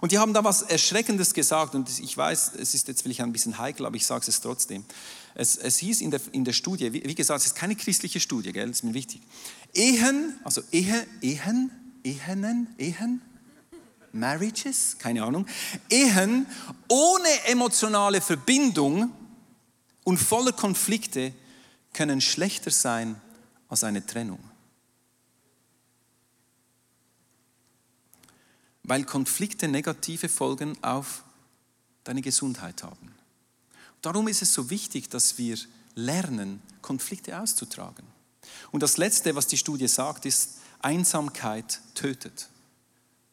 Und 0.00 0.12
die 0.12 0.18
haben 0.18 0.34
da 0.34 0.42
was 0.42 0.62
Erschreckendes 0.62 1.32
gesagt. 1.32 1.74
Und 1.74 1.88
ich 2.00 2.16
weiß, 2.16 2.52
es 2.58 2.74
ist 2.74 2.88
jetzt 2.88 3.02
vielleicht 3.02 3.20
ein 3.20 3.32
bisschen 3.32 3.58
heikel, 3.58 3.86
aber 3.86 3.96
ich 3.96 4.04
sage 4.04 4.24
es 4.26 4.40
trotzdem. 4.40 4.84
Es, 5.34 5.56
es 5.56 5.78
hieß 5.78 6.00
in 6.02 6.10
der, 6.10 6.20
in 6.32 6.44
der 6.44 6.52
Studie, 6.52 6.92
wie, 6.92 7.04
wie 7.04 7.14
gesagt, 7.14 7.40
es 7.40 7.46
ist 7.46 7.54
keine 7.54 7.74
christliche 7.74 8.20
Studie, 8.20 8.52
gell? 8.52 8.66
das 8.66 8.78
ist 8.78 8.84
mir 8.84 8.94
wichtig. 8.94 9.22
Ehen, 9.72 10.38
also 10.44 10.62
Ehe, 10.70 11.06
Ehen, 11.22 11.70
Ehenen, 12.04 12.74
Ehen, 12.78 13.22
Marriages, 14.12 14.98
keine 14.98 15.24
Ahnung, 15.24 15.46
Ehen 15.88 16.46
ohne 16.88 17.44
emotionale 17.46 18.20
Verbindung 18.20 19.10
und 20.04 20.18
voller 20.18 20.52
Konflikte 20.52 21.32
können 21.92 22.20
schlechter 22.20 22.70
sein 22.70 23.20
als 23.68 23.84
eine 23.84 24.04
Trennung. 24.04 24.40
Weil 28.82 29.04
Konflikte 29.04 29.68
negative 29.68 30.28
Folgen 30.28 30.76
auf 30.82 31.24
deine 32.04 32.20
Gesundheit 32.20 32.82
haben. 32.82 33.11
Darum 34.02 34.28
ist 34.28 34.42
es 34.42 34.52
so 34.52 34.68
wichtig, 34.68 35.08
dass 35.08 35.38
wir 35.38 35.56
lernen, 35.94 36.60
Konflikte 36.82 37.38
auszutragen. 37.40 38.04
Und 38.72 38.82
das 38.82 38.96
Letzte, 38.96 39.34
was 39.36 39.46
die 39.46 39.56
Studie 39.56 39.88
sagt, 39.88 40.26
ist, 40.26 40.58
Einsamkeit 40.80 41.80
tötet. 41.94 42.48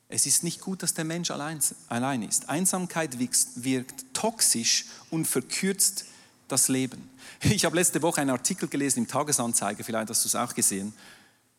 Es 0.07 0.25
ist 0.25 0.43
nicht 0.43 0.61
gut, 0.61 0.83
dass 0.83 0.93
der 0.93 1.05
Mensch 1.05 1.31
allein, 1.31 1.59
allein 1.87 2.23
ist. 2.23 2.49
Einsamkeit 2.49 3.19
wirkt, 3.19 3.37
wirkt 3.55 4.05
toxisch 4.13 4.85
und 5.09 5.25
verkürzt 5.25 6.05
das 6.47 6.67
Leben. 6.67 7.09
Ich 7.41 7.63
habe 7.63 7.75
letzte 7.75 8.01
Woche 8.01 8.19
einen 8.19 8.31
Artikel 8.31 8.67
gelesen 8.67 8.99
im 8.99 9.07
Tagesanzeiger, 9.07 9.83
vielleicht 9.83 10.09
hast 10.09 10.25
du 10.25 10.27
es 10.27 10.35
auch 10.35 10.53
gesehen, 10.53 10.93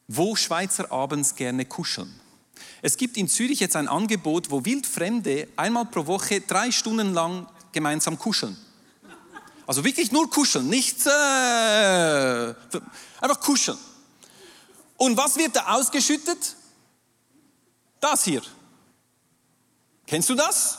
wo 0.09 0.37
Schweizer 0.37 0.93
abends 0.93 1.35
gerne 1.35 1.65
kuscheln. 1.65 2.13
Es 2.83 2.99
gibt 2.99 3.17
in 3.17 3.29
Zürich 3.29 3.61
jetzt 3.61 3.77
ein 3.77 3.89
Angebot, 3.89 4.51
wo 4.51 4.65
Wildfremde 4.65 5.49
einmal 5.57 5.87
pro 5.87 6.07
Woche 6.07 6.43
drei 6.43 6.71
Stunden 6.71 7.15
lang 7.15 7.47
gemeinsam 7.73 8.19
kuscheln. 8.19 8.59
Also 9.71 9.85
wirklich 9.85 10.11
nur 10.11 10.29
kuscheln, 10.29 10.69
nichts, 10.69 11.07
äh, 11.07 11.11
einfach 13.21 13.41
kuscheln. 13.41 13.79
Und 14.97 15.17
was 15.17 15.37
wird 15.37 15.55
da 15.55 15.77
ausgeschüttet? 15.77 16.57
Das 18.01 18.25
hier. 18.25 18.43
Kennst 20.09 20.29
du 20.29 20.35
das? 20.35 20.77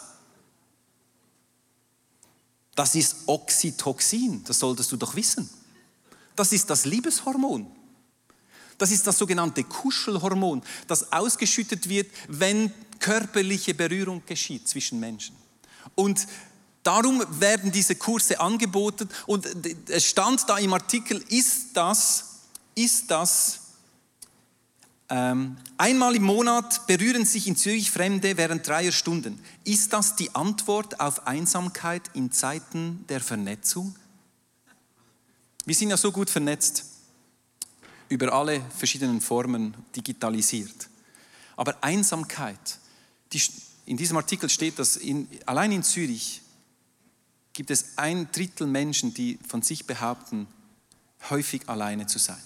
Das 2.75 2.93
ist 2.95 3.15
Oxytocin, 3.27 4.43
das 4.43 4.59
solltest 4.59 4.91
du 4.91 4.97
doch 4.97 5.15
wissen. 5.15 5.49
Das 6.35 6.51
ist 6.51 6.69
das 6.69 6.83
Liebeshormon. 6.83 7.71
Das 8.77 8.91
ist 8.91 9.07
das 9.07 9.17
sogenannte 9.17 9.63
Kuschelhormon, 9.63 10.63
das 10.87 11.13
ausgeschüttet 11.13 11.87
wird, 11.87 12.11
wenn 12.27 12.73
körperliche 12.99 13.73
Berührung 13.73 14.21
geschieht 14.25 14.67
zwischen 14.67 14.99
Menschen. 14.99 15.37
Und 15.95 16.27
darum 16.83 17.23
werden 17.39 17.71
diese 17.71 17.95
Kurse 17.95 18.39
angeboten 18.39 19.09
und 19.25 19.47
es 19.89 20.05
stand 20.05 20.47
da 20.47 20.57
im 20.57 20.73
Artikel, 20.73 21.23
ist 21.29 21.69
das, 21.73 22.25
ist 22.75 23.09
das 23.11 23.61
ähm, 25.11 25.57
einmal 25.77 26.15
im 26.15 26.23
Monat 26.23 26.87
berühren 26.87 27.25
sich 27.25 27.45
in 27.45 27.57
Zürich 27.57 27.91
Fremde 27.91 28.37
während 28.37 28.65
dreier 28.65 28.93
Stunden. 28.93 29.43
Ist 29.65 29.91
das 29.91 30.15
die 30.15 30.33
Antwort 30.33 31.01
auf 31.01 31.27
Einsamkeit 31.27 32.03
in 32.13 32.31
Zeiten 32.31 33.03
der 33.09 33.19
Vernetzung? 33.19 33.93
Wir 35.65 35.75
sind 35.75 35.89
ja 35.89 35.97
so 35.97 36.13
gut 36.13 36.29
vernetzt, 36.29 36.85
über 38.07 38.31
alle 38.31 38.61
verschiedenen 38.77 39.19
Formen 39.19 39.75
digitalisiert. 39.93 40.89
Aber 41.57 41.75
Einsamkeit, 41.81 42.79
die, 43.33 43.41
in 43.85 43.97
diesem 43.97 44.15
Artikel 44.15 44.49
steht, 44.49 44.79
dass 44.79 44.95
in, 44.95 45.27
allein 45.45 45.73
in 45.73 45.83
Zürich 45.83 46.40
gibt 47.53 47.71
es 47.71 47.97
ein 47.97 48.31
Drittel 48.31 48.67
Menschen, 48.67 49.13
die 49.13 49.39
von 49.47 49.61
sich 49.61 49.85
behaupten, 49.85 50.47
häufig 51.29 51.67
alleine 51.69 52.07
zu 52.07 52.19
sein, 52.19 52.41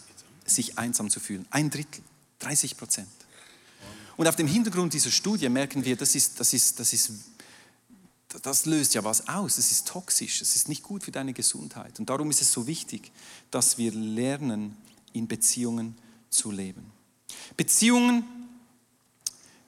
sich 0.46 0.78
einsam 0.78 1.10
zu 1.10 1.20
fühlen. 1.20 1.46
Ein 1.52 1.70
Drittel. 1.70 2.04
30 2.40 2.78
Prozent. 2.78 3.08
Und 4.18 4.28
auf 4.28 4.36
dem 4.36 4.48
Hintergrund 4.48 4.94
dieser 4.94 5.12
Studie 5.12 5.50
merken 5.50 5.84
wir, 5.84 5.96
das, 5.96 6.16
ist, 6.16 6.40
das, 6.40 6.54
ist, 6.54 6.80
das, 6.80 6.94
ist, 6.94 7.12
das 8.42 8.66
löst 8.66 8.94
ja 8.94 9.04
was 9.04 9.28
aus. 9.28 9.56
Das 9.56 9.72
ist 9.72 9.88
toxisch. 9.88 10.40
Das 10.40 10.56
ist 10.56 10.70
nicht 10.70 10.84
gut 10.84 11.04
für 11.04 11.12
deine 11.12 11.34
Gesundheit. 11.34 12.00
Und 12.00 12.10
darum 12.10 12.30
ist 12.30 12.42
es 12.42 12.52
so 12.52 12.68
wichtig, 12.68 13.12
dass 13.52 13.78
wir 13.78 13.92
lernen, 13.92 14.78
in 15.12 15.28
Beziehungen 15.28 15.98
zu 16.30 16.52
leben. 16.52 16.92
Beziehungen 17.58 18.26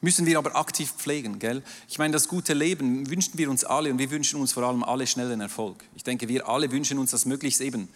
müssen 0.02 0.26
wir 0.26 0.38
aber 0.38 0.56
aktiv 0.56 0.94
pflegen. 0.98 1.40
Gell? 1.40 1.64
Ich 1.88 1.98
meine, 1.98 2.14
das 2.14 2.28
gute 2.28 2.54
Leben 2.54 3.10
wünschen 3.10 3.38
wir 3.38 3.50
uns 3.50 3.64
alle 3.64 3.92
und 3.92 4.00
wir 4.00 4.12
wünschen 4.12 4.40
uns 4.40 4.54
vor 4.54 4.64
allem 4.64 4.84
alle 4.84 5.08
schnellen 5.08 5.42
Erfolg. 5.42 5.84
Ich 5.96 6.04
denke, 6.04 6.28
wir 6.28 6.48
alle 6.48 6.72
wünschen 6.72 6.98
uns 7.00 7.12
das 7.12 7.26
möglichst 7.26 7.62
eben 7.62 7.90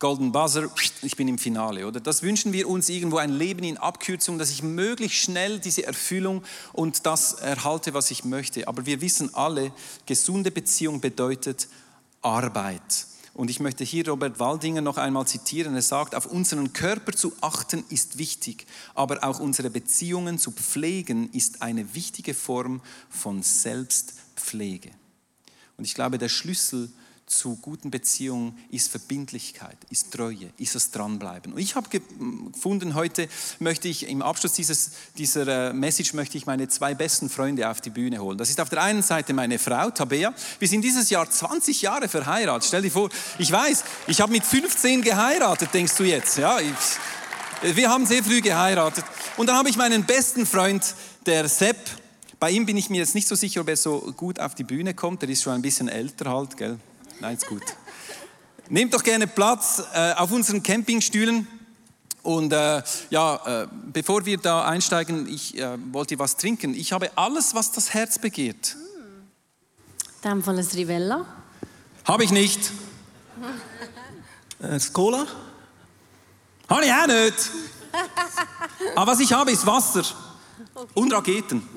Golden 0.00 0.32
Buzzer, 0.32 0.68
ich 1.02 1.16
bin 1.16 1.28
im 1.28 1.38
Finale, 1.38 1.86
oder? 1.86 2.00
Das 2.00 2.22
wünschen 2.22 2.52
wir 2.52 2.68
uns 2.68 2.88
irgendwo 2.88 3.18
ein 3.18 3.30
Leben 3.30 3.62
in 3.62 3.78
Abkürzung, 3.78 4.38
dass 4.38 4.50
ich 4.50 4.62
möglichst 4.62 5.18
schnell 5.18 5.60
diese 5.60 5.86
Erfüllung 5.86 6.42
und 6.72 7.06
das 7.06 7.34
erhalte, 7.34 7.94
was 7.94 8.10
ich 8.10 8.24
möchte. 8.24 8.66
Aber 8.66 8.86
wir 8.86 9.00
wissen 9.00 9.34
alle, 9.34 9.72
gesunde 10.04 10.50
Beziehung 10.50 11.00
bedeutet 11.00 11.68
Arbeit. 12.22 13.06
Und 13.34 13.50
ich 13.50 13.58
möchte 13.58 13.82
hier 13.82 14.08
Robert 14.08 14.38
Waldinger 14.38 14.80
noch 14.80 14.96
einmal 14.96 15.26
zitieren. 15.26 15.74
Er 15.74 15.82
sagt, 15.82 16.14
auf 16.14 16.26
unseren 16.26 16.72
Körper 16.72 17.12
zu 17.12 17.32
achten 17.40 17.84
ist 17.88 18.16
wichtig, 18.16 18.64
aber 18.94 19.24
auch 19.24 19.40
unsere 19.40 19.70
Beziehungen 19.70 20.38
zu 20.38 20.52
pflegen 20.52 21.28
ist 21.32 21.60
eine 21.60 21.94
wichtige 21.94 22.32
Form 22.32 22.80
von 23.10 23.42
Selbstpflege. 23.42 24.92
Und 25.76 25.84
ich 25.84 25.94
glaube, 25.94 26.18
der 26.18 26.28
Schlüssel 26.28 26.92
zu 27.26 27.56
guten 27.56 27.90
Beziehungen 27.90 28.56
ist 28.70 28.90
Verbindlichkeit, 28.90 29.76
ist 29.90 30.12
Treue, 30.12 30.50
ist 30.58 30.74
das 30.74 30.90
Dranbleiben. 30.90 31.54
Und 31.54 31.58
ich 31.58 31.74
habe 31.74 31.88
gefunden, 31.88 32.94
heute 32.94 33.28
möchte 33.60 33.88
ich 33.88 34.08
im 34.08 34.20
Abschluss 34.20 34.52
dieses, 34.52 34.90
dieser 35.16 35.70
äh, 35.70 35.72
Message 35.72 36.12
möchte 36.12 36.36
ich 36.36 36.46
meine 36.46 36.68
zwei 36.68 36.94
besten 36.94 37.30
Freunde 37.30 37.68
auf 37.68 37.80
die 37.80 37.90
Bühne 37.90 38.18
holen. 38.18 38.36
Das 38.36 38.50
ist 38.50 38.60
auf 38.60 38.68
der 38.68 38.82
einen 38.82 39.02
Seite 39.02 39.32
meine 39.32 39.58
Frau, 39.58 39.90
Tabea. 39.90 40.34
Wir 40.58 40.68
sind 40.68 40.82
dieses 40.82 41.08
Jahr 41.08 41.28
20 41.28 41.80
Jahre 41.82 42.08
verheiratet. 42.08 42.68
Stell 42.68 42.82
dir 42.82 42.90
vor, 42.90 43.08
ich 43.38 43.50
weiß, 43.50 43.84
ich 44.06 44.20
habe 44.20 44.32
mit 44.32 44.44
15 44.44 45.00
geheiratet, 45.00 45.70
denkst 45.72 45.96
du 45.96 46.04
jetzt. 46.04 46.36
Ja, 46.36 46.60
ich, 46.60 47.74
wir 47.74 47.88
haben 47.88 48.04
sehr 48.04 48.22
früh 48.22 48.42
geheiratet. 48.42 49.04
Und 49.38 49.46
dann 49.46 49.56
habe 49.56 49.70
ich 49.70 49.76
meinen 49.76 50.04
besten 50.04 50.44
Freund, 50.44 50.94
der 51.24 51.48
Sepp. 51.48 51.78
Bei 52.38 52.50
ihm 52.50 52.66
bin 52.66 52.76
ich 52.76 52.90
mir 52.90 52.98
jetzt 52.98 53.14
nicht 53.14 53.26
so 53.26 53.34
sicher, 53.34 53.62
ob 53.62 53.68
er 53.68 53.76
so 53.76 54.12
gut 54.14 54.38
auf 54.38 54.54
die 54.54 54.64
Bühne 54.64 54.92
kommt. 54.92 55.22
Er 55.22 55.30
ist 55.30 55.42
schon 55.42 55.54
ein 55.54 55.62
bisschen 55.62 55.88
älter 55.88 56.30
halt, 56.30 56.58
gell? 56.58 56.78
Nein, 57.20 57.36
ist 57.36 57.46
gut. 57.46 57.62
Nehmt 58.68 58.94
doch 58.94 59.02
gerne 59.02 59.26
Platz 59.26 59.82
äh, 59.92 60.12
auf 60.14 60.32
unseren 60.32 60.62
Campingstühlen. 60.62 61.46
Und 62.22 62.52
äh, 62.52 62.82
ja, 63.10 63.62
äh, 63.62 63.68
bevor 63.92 64.24
wir 64.24 64.38
da 64.38 64.64
einsteigen, 64.64 65.28
ich 65.28 65.58
äh, 65.58 65.76
wollte 65.92 66.18
was 66.18 66.36
trinken. 66.36 66.74
Ich 66.74 66.92
habe 66.92 67.10
alles, 67.16 67.54
was 67.54 67.72
das 67.72 67.92
Herz 67.92 68.18
begehrt. 68.18 68.76
In 70.22 70.30
dem 70.30 70.42
Fall 70.42 70.58
ein 70.58 70.66
Rivella. 70.66 71.26
Habe 72.06 72.24
ich 72.24 72.30
nicht. 72.30 72.72
Äh, 74.62 74.80
Cola? 74.92 75.26
Habe 76.70 76.84
ich 76.86 76.92
auch 76.92 77.06
nicht. 77.06 77.50
Aber 78.96 79.12
was 79.12 79.20
ich 79.20 79.32
habe, 79.32 79.50
ist 79.50 79.66
Wasser 79.66 80.04
okay. 80.74 80.90
und 80.94 81.12
Raketen. 81.12 81.68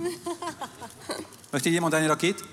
Möchte 1.52 1.70
jemand 1.70 1.94
eine 1.94 2.10
Rakete? 2.10 2.44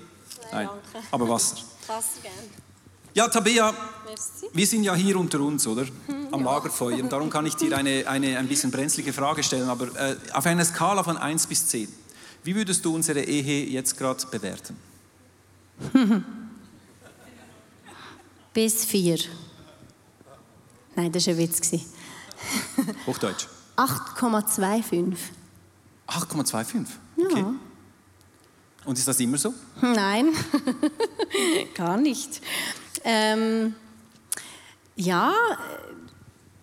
Nein, 0.51 0.69
Nein. 0.93 1.03
aber 1.11 1.29
Wasser. 1.29 1.57
Wasser 1.87 2.21
gerne. 2.21 2.64
Ja, 3.15 3.29
Tabea, 3.29 3.73
Merci. 4.05 4.49
wir 4.51 4.67
sind 4.67 4.83
ja 4.83 4.93
hier 4.93 5.17
unter 5.17 5.39
uns, 5.39 5.65
oder? 5.65 5.85
Am 6.31 6.43
ja. 6.43 6.51
Lagerfeuer. 6.51 7.01
Und 7.01 7.09
darum 7.09 7.29
kann 7.29 7.45
ich 7.45 7.55
dir 7.55 7.77
eine, 7.77 8.05
eine 8.07 8.37
ein 8.37 8.45
bisschen 8.45 8.71
brenzlige 8.71 9.13
Frage 9.13 9.41
stellen. 9.41 9.69
Aber 9.69 9.87
äh, 9.95 10.17
auf 10.33 10.45
einer 10.45 10.65
Skala 10.65 11.01
von 11.01 11.15
1 11.15 11.47
bis 11.47 11.65
10, 11.67 11.87
wie 12.43 12.53
würdest 12.53 12.83
du 12.83 12.93
unsere 12.93 13.21
Ehe 13.21 13.67
jetzt 13.67 13.97
gerade 13.97 14.25
bewerten? 14.27 14.75
bis 18.53 18.83
4. 18.83 19.17
Nein, 20.97 21.09
das 21.13 21.27
war 21.27 21.35
ein 21.35 21.37
Witz. 21.37 21.71
Hochdeutsch. 23.07 23.47
8,25. 23.77 25.15
8,25? 26.09 26.85
Okay. 27.17 27.39
Ja. 27.39 27.53
Und 28.83 28.97
ist 28.97 29.07
das 29.07 29.19
immer 29.21 29.37
so? 29.37 29.53
Nein, 29.81 30.33
gar 31.75 31.95
nicht. 31.95 32.41
Ähm, 33.07 33.75
ja, 34.95 35.31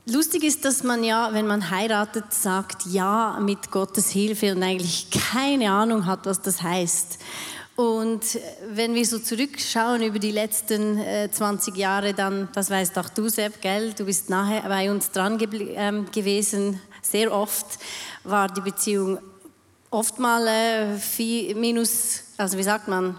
lustig 0.06 0.42
ist, 0.42 0.64
dass 0.64 0.82
man 0.82 1.04
ja, 1.04 1.32
wenn 1.32 1.46
man 1.46 1.70
heiratet, 1.70 2.34
sagt 2.34 2.84
ja 2.86 3.38
mit 3.40 3.70
Gottes 3.70 4.10
Hilfe 4.10 4.52
und 4.52 4.62
eigentlich 4.64 5.06
keine 5.10 5.70
Ahnung 5.70 6.04
hat, 6.06 6.26
was 6.26 6.42
das 6.42 6.60
heißt. 6.60 7.20
Und 7.76 8.40
wenn 8.70 8.94
wir 8.94 9.06
so 9.06 9.20
zurückschauen 9.20 10.02
über 10.02 10.18
die 10.18 10.32
letzten 10.32 10.98
äh, 10.98 11.30
20 11.30 11.76
Jahre, 11.76 12.12
dann, 12.12 12.48
das 12.54 12.70
weißt 12.70 12.98
auch 12.98 13.08
du, 13.08 13.28
Sepp, 13.28 13.62
gell? 13.62 13.92
Du 13.92 14.04
bist 14.04 14.28
nahe 14.28 14.62
bei 14.68 14.90
uns 14.90 15.12
dran 15.12 15.38
ähm, 15.76 16.10
gewesen. 16.10 16.80
Sehr 17.02 17.32
oft 17.32 17.66
war 18.24 18.48
die 18.48 18.60
Beziehung 18.60 19.18
oft 19.90 20.18
mal 20.18 20.44
äh, 20.48 21.54
minus, 21.54 22.24
also 22.36 22.58
wie 22.58 22.62
sagt 22.64 22.88
man? 22.88 23.16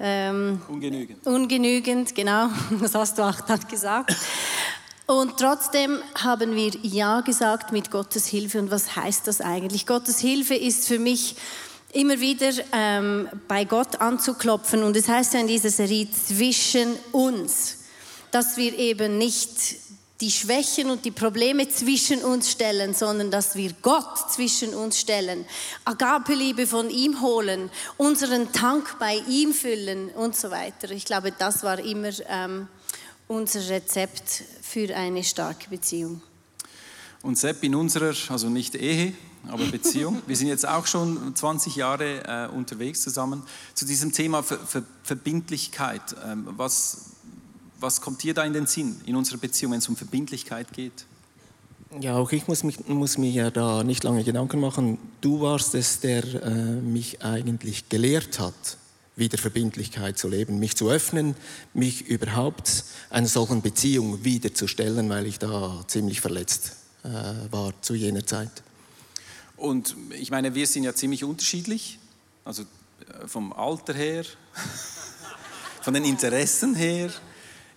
Ähm, 0.00 0.60
ungenügend. 0.68 1.26
Ungenügend, 1.26 2.14
genau. 2.14 2.48
Das 2.80 2.94
hast 2.94 3.18
du 3.18 3.22
auch 3.22 3.40
dann 3.42 3.60
gesagt. 3.68 4.16
Und 5.06 5.36
trotzdem 5.36 5.98
haben 6.14 6.54
wir 6.54 6.70
Ja 6.82 7.20
gesagt 7.20 7.72
mit 7.72 7.90
Gottes 7.90 8.26
Hilfe. 8.26 8.58
Und 8.58 8.70
was 8.70 8.96
heißt 8.96 9.26
das 9.26 9.40
eigentlich? 9.40 9.86
Gottes 9.86 10.18
Hilfe 10.20 10.54
ist 10.54 10.86
für 10.86 10.98
mich 10.98 11.36
immer 11.92 12.20
wieder 12.20 12.50
ähm, 12.72 13.28
bei 13.48 13.64
Gott 13.64 14.00
anzuklopfen. 14.00 14.82
Und 14.82 14.96
es 14.96 15.06
das 15.06 15.14
heißt 15.14 15.34
ja 15.34 15.40
in 15.40 15.48
dieser 15.48 15.70
Serie 15.70 16.08
zwischen 16.10 16.96
uns, 17.12 17.78
dass 18.30 18.56
wir 18.56 18.78
eben 18.78 19.18
nicht 19.18 19.81
die 20.22 20.30
Schwächen 20.30 20.88
und 20.88 21.04
die 21.04 21.10
Probleme 21.10 21.68
zwischen 21.68 22.22
uns 22.22 22.48
stellen, 22.48 22.94
sondern 22.94 23.32
dass 23.32 23.56
wir 23.56 23.72
Gott 23.82 24.30
zwischen 24.30 24.72
uns 24.72 24.98
stellen, 24.98 25.44
Agape-Liebe 25.84 26.68
von 26.68 26.88
ihm 26.90 27.20
holen, 27.20 27.70
unseren 27.96 28.52
Tank 28.52 28.98
bei 29.00 29.16
ihm 29.28 29.52
füllen 29.52 30.10
und 30.10 30.36
so 30.36 30.52
weiter. 30.52 30.92
Ich 30.92 31.04
glaube, 31.04 31.32
das 31.36 31.64
war 31.64 31.80
immer 31.80 32.10
ähm, 32.28 32.68
unser 33.26 33.68
Rezept 33.68 34.44
für 34.62 34.94
eine 34.94 35.24
starke 35.24 35.68
Beziehung. 35.68 36.22
Und 37.22 37.36
Sepp, 37.36 37.64
in 37.64 37.74
unserer, 37.74 38.14
also 38.28 38.48
nicht 38.48 38.76
Ehe, 38.76 39.14
aber 39.48 39.64
Beziehung, 39.64 40.22
wir 40.28 40.36
sind 40.36 40.48
jetzt 40.48 40.68
auch 40.68 40.86
schon 40.86 41.34
20 41.34 41.74
Jahre 41.74 42.48
äh, 42.50 42.54
unterwegs 42.54 43.02
zusammen, 43.02 43.42
zu 43.74 43.84
diesem 43.86 44.12
Thema 44.12 44.44
Ver 44.44 44.58
Ver 44.58 44.84
Verbindlichkeit. 45.02 46.14
Ähm, 46.24 46.46
was, 46.56 47.11
was 47.82 48.00
kommt 48.00 48.22
dir 48.22 48.34
da 48.34 48.44
in 48.44 48.52
den 48.52 48.66
Sinn 48.66 49.00
in 49.06 49.16
unserer 49.16 49.38
Beziehung, 49.38 49.72
wenn 49.72 49.78
es 49.80 49.88
um 49.88 49.96
Verbindlichkeit 49.96 50.72
geht? 50.72 51.06
Ja, 52.00 52.16
auch 52.16 52.32
ich 52.32 52.48
muss, 52.48 52.62
mich, 52.62 52.88
muss 52.88 53.18
mir 53.18 53.30
ja 53.30 53.50
da 53.50 53.84
nicht 53.84 54.02
lange 54.02 54.24
Gedanken 54.24 54.60
machen. 54.60 54.98
Du 55.20 55.40
warst 55.42 55.74
es, 55.74 56.00
der 56.00 56.24
äh, 56.42 56.50
mich 56.80 57.22
eigentlich 57.22 57.90
gelehrt 57.90 58.38
hat, 58.38 58.78
wieder 59.14 59.36
Verbindlichkeit 59.36 60.18
zu 60.18 60.28
leben, 60.28 60.58
mich 60.58 60.74
zu 60.74 60.88
öffnen, 60.88 61.34
mich 61.74 62.06
überhaupt 62.06 62.84
einer 63.10 63.26
solchen 63.26 63.60
Beziehung 63.60 64.24
wieder 64.24 64.54
zu 64.54 64.68
stellen, 64.68 65.10
weil 65.10 65.26
ich 65.26 65.38
da 65.38 65.84
ziemlich 65.86 66.22
verletzt 66.22 66.76
äh, 67.04 67.08
war 67.50 67.74
zu 67.82 67.94
jener 67.94 68.24
Zeit. 68.24 68.62
Und 69.56 69.94
ich 70.18 70.30
meine, 70.30 70.54
wir 70.54 70.66
sind 70.66 70.84
ja 70.84 70.94
ziemlich 70.94 71.24
unterschiedlich, 71.24 71.98
also 72.44 72.62
äh, 72.62 73.28
vom 73.28 73.52
Alter 73.52 73.92
her, 73.92 74.24
von 75.82 75.92
den 75.92 76.04
Interessen 76.04 76.74
her. 76.74 77.10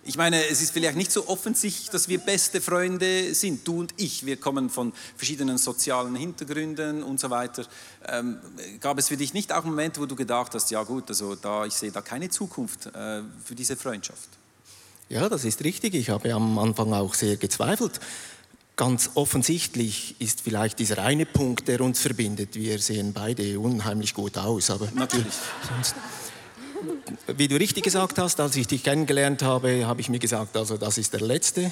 Ich 0.08 0.16
meine, 0.16 0.46
es 0.46 0.62
ist 0.62 0.70
vielleicht 0.70 0.96
nicht 0.96 1.10
so 1.10 1.26
offensichtlich, 1.28 1.90
dass 1.90 2.06
wir 2.08 2.18
beste 2.18 2.60
Freunde 2.60 3.34
sind, 3.34 3.66
du 3.66 3.80
und 3.80 3.92
ich. 3.96 4.24
Wir 4.24 4.36
kommen 4.36 4.70
von 4.70 4.92
verschiedenen 5.16 5.58
sozialen 5.58 6.14
Hintergründen 6.14 7.02
und 7.02 7.18
so 7.18 7.28
weiter. 7.28 7.64
Ähm, 8.06 8.38
gab 8.78 8.98
es 8.98 9.08
für 9.08 9.16
dich 9.16 9.34
nicht 9.34 9.52
auch 9.52 9.64
Momente, 9.64 10.00
wo 10.00 10.06
du 10.06 10.14
gedacht 10.14 10.54
hast, 10.54 10.70
ja 10.70 10.84
gut, 10.84 11.08
also 11.08 11.34
da, 11.34 11.66
ich 11.66 11.74
sehe 11.74 11.90
da 11.90 12.02
keine 12.02 12.30
Zukunft 12.30 12.86
äh, 12.86 13.22
für 13.44 13.56
diese 13.56 13.76
Freundschaft? 13.76 14.28
Ja, 15.08 15.28
das 15.28 15.44
ist 15.44 15.64
richtig. 15.64 15.94
Ich 15.94 16.08
habe 16.08 16.32
am 16.32 16.56
Anfang 16.58 16.92
auch 16.92 17.14
sehr 17.14 17.36
gezweifelt. 17.36 17.98
Ganz 18.76 19.10
offensichtlich 19.14 20.14
ist 20.20 20.42
vielleicht 20.42 20.78
dieser 20.78 20.98
eine 20.98 21.26
Punkt, 21.26 21.66
der 21.66 21.80
uns 21.80 21.98
verbindet. 21.98 22.54
Wir 22.54 22.78
sehen 22.78 23.12
beide 23.12 23.58
unheimlich 23.58 24.14
gut 24.14 24.38
aus, 24.38 24.70
aber 24.70 24.88
natürlich. 24.94 25.34
Sonst 25.68 25.96
wie 27.36 27.48
du 27.48 27.56
richtig 27.56 27.84
gesagt 27.84 28.18
hast, 28.18 28.40
als 28.40 28.56
ich 28.56 28.66
dich 28.66 28.82
kennengelernt 28.82 29.42
habe, 29.42 29.86
habe 29.86 30.00
ich 30.00 30.08
mir 30.08 30.18
gesagt, 30.18 30.56
also 30.56 30.76
das 30.76 30.98
ist 30.98 31.12
der 31.12 31.20
letzte. 31.20 31.70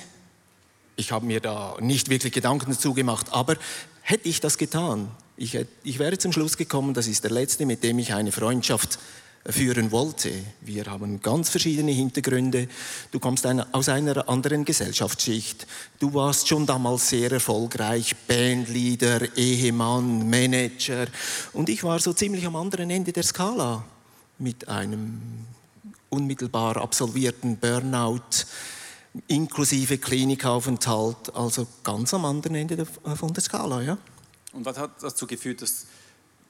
Ich 0.97 1.13
habe 1.13 1.27
mir 1.27 1.41
da 1.41 1.77
nicht 1.81 2.09
wirklich 2.11 2.33
Gedanken 2.33 2.71
dazu 2.71 2.95
gemacht, 2.95 3.33
aber 3.33 3.57
hätte 4.03 4.29
ich 4.29 4.41
das 4.41 4.59
getan, 4.59 5.11
ich, 5.37 5.59
ich 5.83 5.99
wäre 5.99 6.19
zum 6.19 6.33
Schluss 6.33 6.57
gekommen, 6.57 6.95
das 6.95 7.09
ist 7.09 7.25
der 7.25 7.33
letzte, 7.33 7.67
mit 7.67 7.83
dem 7.83 7.99
ich 7.99 8.15
eine 8.15 8.31
Freundschaft 8.31 8.99
führen 9.47 9.91
wollte. 9.91 10.31
Wir 10.61 10.87
haben 10.87 11.21
ganz 11.21 11.51
verschiedene 11.51 11.91
Hintergründe. 11.91 12.69
Du 13.11 13.19
kommst 13.19 13.47
aus 13.47 13.89
einer 13.89 14.29
anderen 14.29 14.65
Gesellschaftsschicht. 14.65 15.67
Du 15.99 16.15
warst 16.15 16.49
schon 16.49 16.67
damals 16.67 17.11
sehr 17.11 17.31
erfolgreich, 17.31 18.15
Bandleader, 18.27 19.37
Ehemann, 19.37 20.31
Manager. 20.31 21.07
Und 21.53 21.69
ich 21.69 21.85
war 21.85 21.99
so 21.99 22.13
ziemlich 22.13 22.47
am 22.47 22.57
anderen 22.57 22.89
Ende 22.91 23.13
der 23.13 23.25
Skala 23.25 23.85
mit 24.39 24.69
einem 24.69 25.47
unmittelbar 26.11 26.77
absolvierten 26.77 27.57
Burnout 27.57 28.47
inklusive 29.29 29.99
Klinikaufenthalt, 29.99 31.35
also 31.35 31.67
ganz 31.85 32.13
am 32.15 32.25
anderen 32.25 32.57
Ende 32.57 32.85
von 32.87 33.33
der 33.33 33.43
Skala. 33.43 33.83
Ja? 33.83 33.99
Und 34.53 34.65
was 34.65 34.77
hat 34.79 34.91
dazu 35.03 35.27
geführt, 35.27 35.63
dass, 35.63 35.87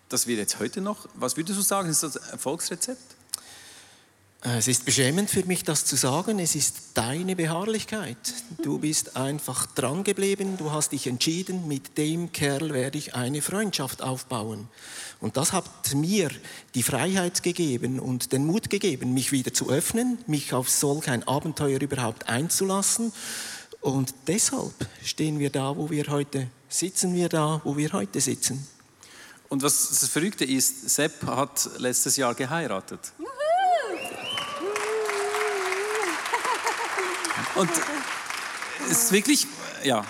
dass 0.09 0.27
wir 0.27 0.37
jetzt 0.37 0.59
heute 0.61 0.81
noch, 0.81 1.09
was 1.14 1.37
würdest 1.37 1.59
du 1.59 1.62
sagen, 1.62 1.88
ist 1.88 2.03
das 2.03 2.16
Erfolgsrezept? 2.16 3.16
Äh, 4.44 4.59
es 4.59 4.68
ist 4.68 4.85
beschämend 4.85 5.31
für 5.31 5.44
mich, 5.44 5.64
das 5.64 5.85
zu 5.85 5.97
sagen. 5.97 6.38
Es 6.38 6.55
ist 6.55 6.77
deine 6.94 7.37
Beharrlichkeit. 7.37 8.16
Du 8.62 8.79
bist 8.79 9.16
einfach 9.16 9.66
dran 9.66 10.05
geblieben. 10.05 10.57
Du 10.57 10.70
hast 10.73 10.92
dich 10.92 11.07
entschieden, 11.07 11.66
mit 11.66 11.99
dem 11.99 12.33
Kerl 12.33 12.73
werde 12.73 12.99
ich 12.99 13.14
eine 13.14 13.42
Freundschaft 13.42 14.03
aufbauen. 14.03 14.68
Und 15.24 15.38
das 15.38 15.54
hat 15.54 15.64
mir 15.94 16.28
die 16.74 16.82
Freiheit 16.82 17.42
gegeben 17.42 17.98
und 17.98 18.32
den 18.32 18.44
Mut 18.44 18.68
gegeben, 18.68 19.14
mich 19.14 19.32
wieder 19.32 19.54
zu 19.54 19.70
öffnen, 19.70 20.18
mich 20.26 20.52
auf 20.52 20.68
solch 20.68 21.08
ein 21.08 21.26
Abenteuer 21.26 21.80
überhaupt 21.80 22.28
einzulassen. 22.28 23.10
Und 23.80 24.12
deshalb 24.26 24.74
stehen 25.02 25.38
wir 25.38 25.48
da, 25.48 25.78
wo 25.78 25.88
wir 25.88 26.08
heute 26.08 26.48
sitzen, 26.68 27.14
wir 27.14 27.30
da, 27.30 27.62
wo 27.64 27.78
wir 27.78 27.94
heute 27.94 28.20
sitzen. 28.20 28.68
Und 29.48 29.62
was 29.62 29.98
das 29.98 30.10
Verrückte 30.10 30.44
ist, 30.44 30.90
Sepp 30.90 31.26
hat 31.26 31.70
letztes 31.78 32.18
Jahr 32.18 32.34
geheiratet. 32.34 33.00
Und 37.54 37.70
es 38.90 39.04
ist 39.04 39.12
wirklich, 39.12 39.46
ja, 39.84 40.04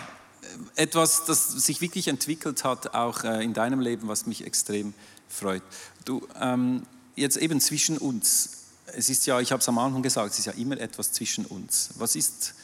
etwas, 0.77 1.25
das 1.25 1.53
sich 1.53 1.81
wirklich 1.81 2.09
entwickelt 2.09 2.65
hat, 2.65 2.95
auch 2.95 3.25
äh, 3.25 3.45
in 3.45 3.55
deinem 3.55 3.81
Leben, 3.81 4.09
was 4.09 4.27
mich 4.27 4.45
extrem 4.45 4.95
freut. 5.29 5.63
Du, 6.05 6.27
ähm, 6.41 6.83
jetzt 7.17 7.37
eben 7.37 7.61
zwischen 7.61 7.99
uns. 7.99 8.51
Es 8.87 9.09
ist 9.09 9.27
ja, 9.27 9.41
ich 9.41 9.51
habe 9.51 9.61
es 9.61 9.69
am 9.69 9.79
Anfang 9.79 10.03
gesagt, 10.03 10.33
es 10.33 10.39
ist 10.39 10.45
ja 10.47 10.53
immer 10.53 10.79
etwas 10.79 11.13
zwischen 11.13 11.47
uns. 11.47 11.91
Was 11.97 12.17
ist, 12.17 12.55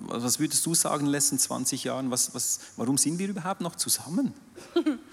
was 0.00 0.38
würdest 0.38 0.64
du 0.66 0.74
sagen 0.74 1.00
in 1.00 1.06
den 1.06 1.12
letzten 1.12 1.38
20 1.38 1.84
Jahren? 1.84 2.10
Was, 2.10 2.34
was, 2.34 2.60
warum 2.76 2.98
sind 2.98 3.18
wir 3.18 3.28
überhaupt 3.28 3.60
noch 3.60 3.76
zusammen? 3.76 4.34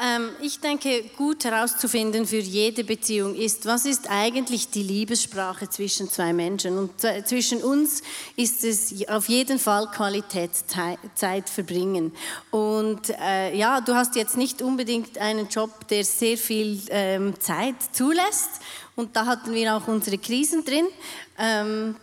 Ähm, 0.00 0.30
ich 0.40 0.60
denke, 0.60 1.04
gut 1.16 1.44
herauszufinden 1.44 2.24
für 2.24 2.38
jede 2.38 2.84
Beziehung 2.84 3.34
ist, 3.34 3.66
was 3.66 3.84
ist 3.84 4.08
eigentlich 4.08 4.70
die 4.70 4.84
Liebessprache 4.84 5.68
zwischen 5.68 6.08
zwei 6.08 6.32
Menschen. 6.32 6.78
Und 6.78 7.00
zwischen 7.26 7.62
uns 7.62 8.02
ist 8.36 8.62
es 8.62 9.08
auf 9.08 9.28
jeden 9.28 9.58
Fall 9.58 9.88
Qualitätszeit 9.90 11.48
verbringen. 11.48 12.12
Und 12.52 13.10
äh, 13.10 13.56
ja, 13.56 13.80
du 13.80 13.94
hast 13.94 14.14
jetzt 14.14 14.36
nicht 14.36 14.62
unbedingt 14.62 15.18
einen 15.18 15.48
Job, 15.48 15.88
der 15.88 16.04
sehr 16.04 16.38
viel 16.38 16.80
ähm, 16.90 17.38
Zeit 17.40 17.76
zulässt. 17.92 18.50
Und 18.94 19.16
da 19.16 19.26
hatten 19.26 19.52
wir 19.52 19.76
auch 19.76 19.88
unsere 19.88 20.18
Krisen 20.18 20.64
drin. 20.64 20.86
Ähm, 21.38 21.96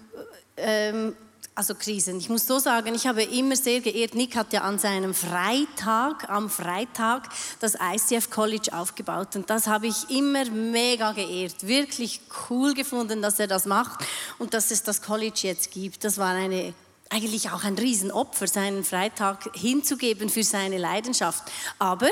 ähm, 0.57 1.15
also 1.55 1.73
Krisen. 1.73 2.17
Ich 2.19 2.27
muss 2.27 2.45
so 2.45 2.59
sagen, 2.59 2.93
ich 2.93 3.07
habe 3.07 3.23
immer 3.23 3.55
sehr 3.55 3.79
geehrt, 3.79 4.13
Nick 4.13 4.35
hat 4.35 4.51
ja 4.51 4.61
an 4.61 4.77
seinem 4.77 5.13
Freitag, 5.13 6.29
am 6.29 6.49
Freitag, 6.49 7.29
das 7.61 7.75
ICF 7.75 8.29
College 8.29 8.71
aufgebaut 8.73 9.35
und 9.35 9.49
das 9.49 9.67
habe 9.67 9.87
ich 9.87 10.09
immer 10.09 10.45
mega 10.45 11.13
geehrt. 11.13 11.65
Wirklich 11.65 12.19
cool 12.49 12.73
gefunden, 12.73 13.21
dass 13.21 13.39
er 13.39 13.47
das 13.47 13.65
macht 13.65 14.05
und 14.37 14.53
dass 14.53 14.69
es 14.69 14.83
das 14.83 15.01
College 15.01 15.39
jetzt 15.43 15.71
gibt. 15.71 16.03
Das 16.03 16.17
war 16.17 16.33
eine 16.33 16.73
eigentlich 17.09 17.51
auch 17.51 17.63
ein 17.63 17.75
Riesenopfer, 17.75 18.47
seinen 18.47 18.83
Freitag 18.83 19.55
hinzugeben 19.55 20.27
für 20.27 20.43
seine 20.43 20.79
Leidenschaft. 20.79 21.43
Aber 21.77 22.09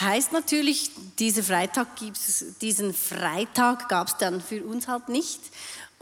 heißt 0.00 0.32
natürlich, 0.32 0.90
dieser 1.18 1.44
Freitag 1.44 1.96
gibt's, 1.96 2.44
diesen 2.60 2.92
Freitag 2.92 3.88
gab 3.88 4.08
es 4.08 4.16
dann 4.16 4.40
für 4.40 4.62
uns 4.64 4.88
halt 4.88 5.08
nicht. 5.08 5.40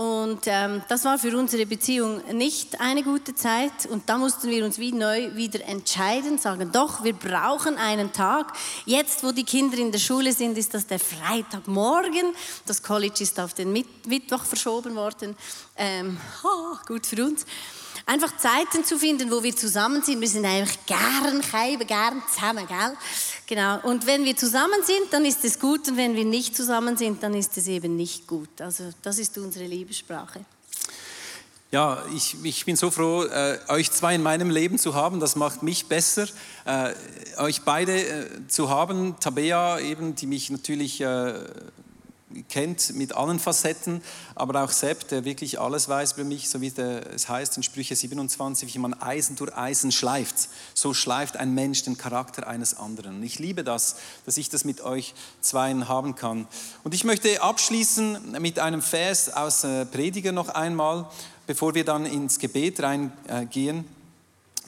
Und 0.02 0.40
ähm, 0.46 0.82
das 0.88 1.04
war 1.04 1.16
für 1.16 1.36
unsere 1.38 1.64
Beziehung 1.64 2.22
nicht 2.32 2.80
eine 2.80 3.04
gute 3.04 3.36
Zeit. 3.36 3.86
Und 3.88 4.08
da 4.08 4.18
mussten 4.18 4.50
wir 4.50 4.64
uns 4.64 4.80
wie 4.80 4.90
neu 4.90 5.36
wieder 5.36 5.64
entscheiden, 5.64 6.38
sagen, 6.38 6.72
doch, 6.72 7.04
wir 7.04 7.12
brauchen 7.12 7.76
einen 7.76 8.12
Tag. 8.12 8.52
Jetzt, 8.84 9.22
wo 9.22 9.30
die 9.30 9.44
Kinder 9.44 9.78
in 9.78 9.92
der 9.92 10.00
Schule 10.00 10.32
sind, 10.32 10.58
ist 10.58 10.74
das 10.74 10.88
der 10.88 10.98
Freitagmorgen. 10.98 12.34
Das 12.66 12.82
College 12.82 13.18
ist 13.20 13.38
auf 13.38 13.54
den 13.54 13.72
Mittwoch 13.72 14.44
verschoben 14.44 14.96
worden. 14.96 15.36
Ähm, 15.76 16.16
oh, 16.42 16.76
gut 16.84 17.06
für 17.06 17.24
uns. 17.24 17.46
Einfach 18.06 18.36
Zeiten 18.36 18.84
zu 18.84 18.98
finden, 18.98 19.30
wo 19.30 19.42
wir 19.42 19.54
zusammen 19.56 20.02
sind. 20.02 20.20
Wir 20.20 20.28
sind 20.28 20.44
eigentlich 20.44 20.78
gern 20.86 21.40
Keiben, 21.40 21.86
gern 21.86 22.22
zusammen, 22.32 22.66
gell? 22.66 22.96
Genau. 23.46 23.80
Und 23.82 24.06
wenn 24.06 24.24
wir 24.24 24.36
zusammen 24.36 24.82
sind, 24.84 25.12
dann 25.12 25.24
ist 25.24 25.44
es 25.44 25.58
gut. 25.58 25.88
Und 25.88 25.96
wenn 25.96 26.14
wir 26.14 26.24
nicht 26.24 26.56
zusammen 26.56 26.96
sind, 26.96 27.22
dann 27.22 27.34
ist 27.34 27.56
es 27.56 27.66
eben 27.66 27.96
nicht 27.96 28.26
gut. 28.26 28.60
Also 28.60 28.90
das 29.02 29.18
ist 29.18 29.36
unsere 29.38 29.66
Liebessprache. 29.66 30.44
Ja, 31.72 32.04
ich, 32.14 32.36
ich 32.42 32.66
bin 32.66 32.76
so 32.76 32.90
froh, 32.90 33.24
äh, 33.24 33.58
euch 33.68 33.90
zwei 33.90 34.14
in 34.14 34.22
meinem 34.22 34.50
Leben 34.50 34.78
zu 34.78 34.94
haben. 34.94 35.20
Das 35.20 35.36
macht 35.36 35.62
mich 35.62 35.86
besser, 35.86 36.26
äh, 36.66 36.92
euch 37.38 37.62
beide 37.62 37.94
äh, 37.94 38.46
zu 38.46 38.68
haben. 38.68 39.18
Tabea 39.20 39.78
eben, 39.78 40.14
die 40.14 40.26
mich 40.26 40.50
natürlich 40.50 41.00
äh, 41.00 41.32
kennt 42.48 42.94
mit 42.94 43.14
allen 43.14 43.38
Facetten, 43.38 44.02
aber 44.34 44.62
auch 44.62 44.70
Sepp, 44.70 45.08
der 45.08 45.24
wirklich 45.24 45.60
alles 45.60 45.88
weiß 45.88 46.12
über 46.12 46.24
mich, 46.24 46.48
so 46.48 46.60
wie 46.60 46.70
der, 46.70 47.12
es 47.12 47.28
heißt 47.28 47.56
in 47.56 47.62
Sprüche 47.62 47.96
27, 47.96 48.74
wie 48.74 48.78
man 48.78 48.94
Eisen 48.94 49.36
durch 49.36 49.56
Eisen 49.56 49.92
schleift. 49.92 50.48
So 50.74 50.94
schleift 50.94 51.36
ein 51.36 51.54
Mensch 51.54 51.82
den 51.82 51.96
Charakter 51.96 52.46
eines 52.46 52.74
anderen. 52.74 53.22
Ich 53.22 53.38
liebe 53.38 53.64
das, 53.64 53.96
dass 54.26 54.36
ich 54.36 54.48
das 54.48 54.64
mit 54.64 54.80
euch 54.80 55.14
zweien 55.40 55.88
haben 55.88 56.14
kann. 56.14 56.46
Und 56.84 56.94
ich 56.94 57.04
möchte 57.04 57.42
abschließen 57.42 58.32
mit 58.40 58.58
einem 58.58 58.82
Vers 58.82 59.32
aus 59.32 59.64
äh, 59.64 59.86
Prediger 59.86 60.32
noch 60.32 60.48
einmal, 60.48 61.08
bevor 61.46 61.74
wir 61.74 61.84
dann 61.84 62.06
ins 62.06 62.38
Gebet 62.38 62.80
reingehen. 62.82 63.84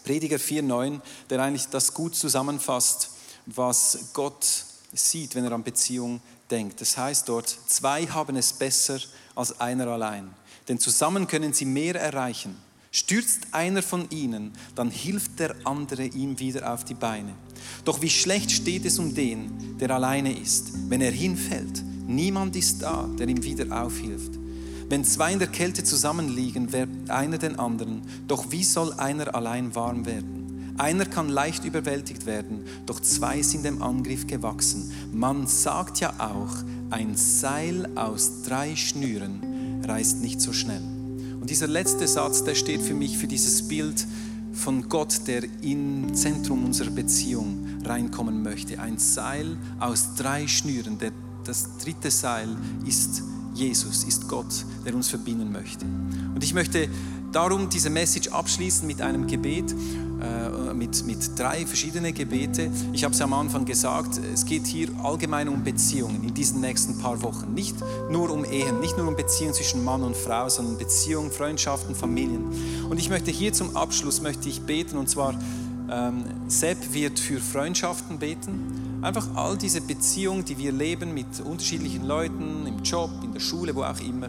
Prediger 0.05 0.37
4,9, 0.37 1.01
der 1.31 1.41
eigentlich 1.41 1.69
das 1.69 1.95
gut 1.95 2.15
zusammenfasst, 2.15 3.11
was 3.47 4.11
Gott 4.13 4.45
sieht, 4.93 5.35
wenn 5.35 5.45
er 5.45 5.53
an 5.53 5.65
Beziehung. 5.65 6.21
Das 6.81 6.97
heißt 6.97 7.29
dort, 7.29 7.49
zwei 7.49 8.07
haben 8.07 8.37
es 8.37 8.53
besser 8.53 8.99
als 9.35 9.61
einer 9.61 9.89
allein. 9.89 10.29
Denn 10.69 10.79
zusammen 10.79 11.27
können 11.27 11.53
sie 11.53 11.65
mehr 11.65 11.95
erreichen. 12.01 12.57
Stürzt 12.91 13.49
einer 13.51 13.83
von 13.83 14.09
ihnen, 14.11 14.53
dann 14.77 14.91
hilft 14.91 15.41
der 15.41 15.57
andere 15.65 16.05
ihm 16.05 16.39
wieder 16.39 16.73
auf 16.73 16.85
die 16.85 16.95
Beine. 16.95 17.35
Doch 17.85 18.03
wie 18.03 18.11
schlecht 18.11 18.53
steht 18.53 18.85
es 18.85 18.99
um 18.99 19.15
den, 19.15 19.79
der 19.79 19.91
alleine 19.91 20.39
ist, 20.39 20.71
wenn 20.89 21.01
er 21.01 21.11
hinfällt. 21.11 21.83
Niemand 22.07 22.55
ist 22.55 22.83
da, 22.83 23.09
der 23.19 23.27
ihm 23.29 23.43
wieder 23.43 23.83
aufhilft. 23.85 24.39
Wenn 24.89 25.05
zwei 25.05 25.33
in 25.33 25.39
der 25.39 25.49
Kälte 25.49 25.83
zusammenliegen, 25.83 26.73
wärmt 26.73 27.11
einer 27.11 27.39
den 27.39 27.59
anderen. 27.59 28.03
Doch 28.29 28.51
wie 28.51 28.63
soll 28.63 28.93
einer 28.93 29.35
allein 29.35 29.75
warm 29.75 30.07
werden? 30.07 30.44
Einer 30.77 31.05
kann 31.07 31.29
leicht 31.29 31.65
überwältigt 31.65 32.27
werden, 32.27 32.65
doch 32.87 32.99
zwei 33.01 33.43
sind 33.43 33.65
dem 33.65 33.81
Angriff 33.81 34.27
gewachsen. 34.27 34.91
Man 35.13 35.47
sagt 35.47 36.01
ja 36.01 36.15
auch, 36.19 36.53
ein 36.91 37.17
Seil 37.17 37.89
aus 37.97 38.43
drei 38.43 38.75
Schnüren 38.75 39.83
reißt 39.87 40.21
nicht 40.21 40.41
so 40.41 40.53
schnell. 40.53 40.83
Und 41.41 41.51
dieser 41.51 41.69
letzte 41.69 42.09
Satz, 42.09 42.43
der 42.43 42.55
steht 42.55 42.81
für 42.83 42.95
mich 42.95 43.19
für 43.19 43.29
dieses 43.29 43.69
Bild 43.69 44.05
von 44.53 44.89
Gott, 44.89 45.27
der 45.27 45.43
im 45.63 46.15
Zentrum 46.15 46.65
unserer 46.65 46.91
Beziehung 46.91 47.67
reinkommen 47.85 48.43
möchte. 48.43 48.81
Ein 48.81 48.99
Seil 48.99 49.57
aus 49.79 50.15
drei 50.17 50.47
Schnüren. 50.49 50.99
Der, 50.99 51.13
das 51.45 51.77
dritte 51.79 52.11
Seil 52.11 52.49
ist 52.87 53.23
Jesus, 53.55 54.05
ist 54.05 54.27
Gott, 54.27 54.65
der 54.85 54.95
uns 54.95 55.09
verbinden 55.09 55.53
möchte. 55.53 55.85
Und 56.35 56.43
ich 56.43 56.55
möchte 56.55 56.89
darum 57.31 57.69
diese 57.69 57.91
Message 57.91 58.29
abschließen 58.29 58.87
mit 58.87 59.03
einem 59.03 59.27
Gebet, 59.27 59.75
mit, 60.75 61.07
mit 61.07 61.39
drei 61.39 61.67
verschiedenen 61.67 62.15
Gebete. 62.15 62.71
Ich 62.93 63.05
habe 63.05 63.15
es 63.15 63.21
am 63.21 63.33
Anfang 63.33 63.65
gesagt, 63.65 64.21
es 64.33 64.45
geht 64.45 64.67
hier 64.67 64.89
allgemein 65.03 65.49
um 65.49 65.65
Beziehungen 65.65 66.23
in 66.25 66.35
diesen 66.35 66.61
nächsten 66.61 66.99
paar 66.99 67.23
Wochen. 67.23 67.55
Nicht 67.55 67.77
nur 68.11 68.31
um 68.31 68.45
Ehen, 68.45 68.81
nicht 68.81 68.97
nur 68.99 69.09
um 69.09 69.17
Beziehungen 69.17 69.55
zwischen 69.55 69.85
Mann 69.85 70.03
und 70.03 70.17
Frau, 70.17 70.49
sondern 70.49 70.79
Beziehungen, 70.79 71.31
Freundschaften, 71.31 71.95
Familien. 71.95 72.45
Und 72.91 72.99
ich 72.99 73.09
möchte 73.09 73.31
hier 73.31 73.53
zum 73.53 73.77
Abschluss 73.77 74.21
möchte 74.21 74.49
ich 74.49 74.63
beten 74.63 74.97
und 74.97 75.09
zwar 75.09 75.35
ähm, 75.91 76.25
Sepp 76.49 76.93
wird 76.93 77.19
für 77.19 77.41
Freundschaften 77.41 78.19
beten. 78.19 79.01
Einfach 79.03 79.29
all 79.35 79.57
diese 79.57 79.81
Beziehungen, 79.81 80.45
die 80.45 80.59
wir 80.59 80.73
leben 80.73 81.13
mit 81.13 81.41
unterschiedlichen 81.45 82.07
Leuten, 82.07 82.67
im 82.67 82.83
Job, 82.83 83.11
in 83.23 83.33
der 83.33 83.41
Schule, 83.41 83.75
wo 83.75 83.83
auch 83.83 84.01
immer. 84.01 84.29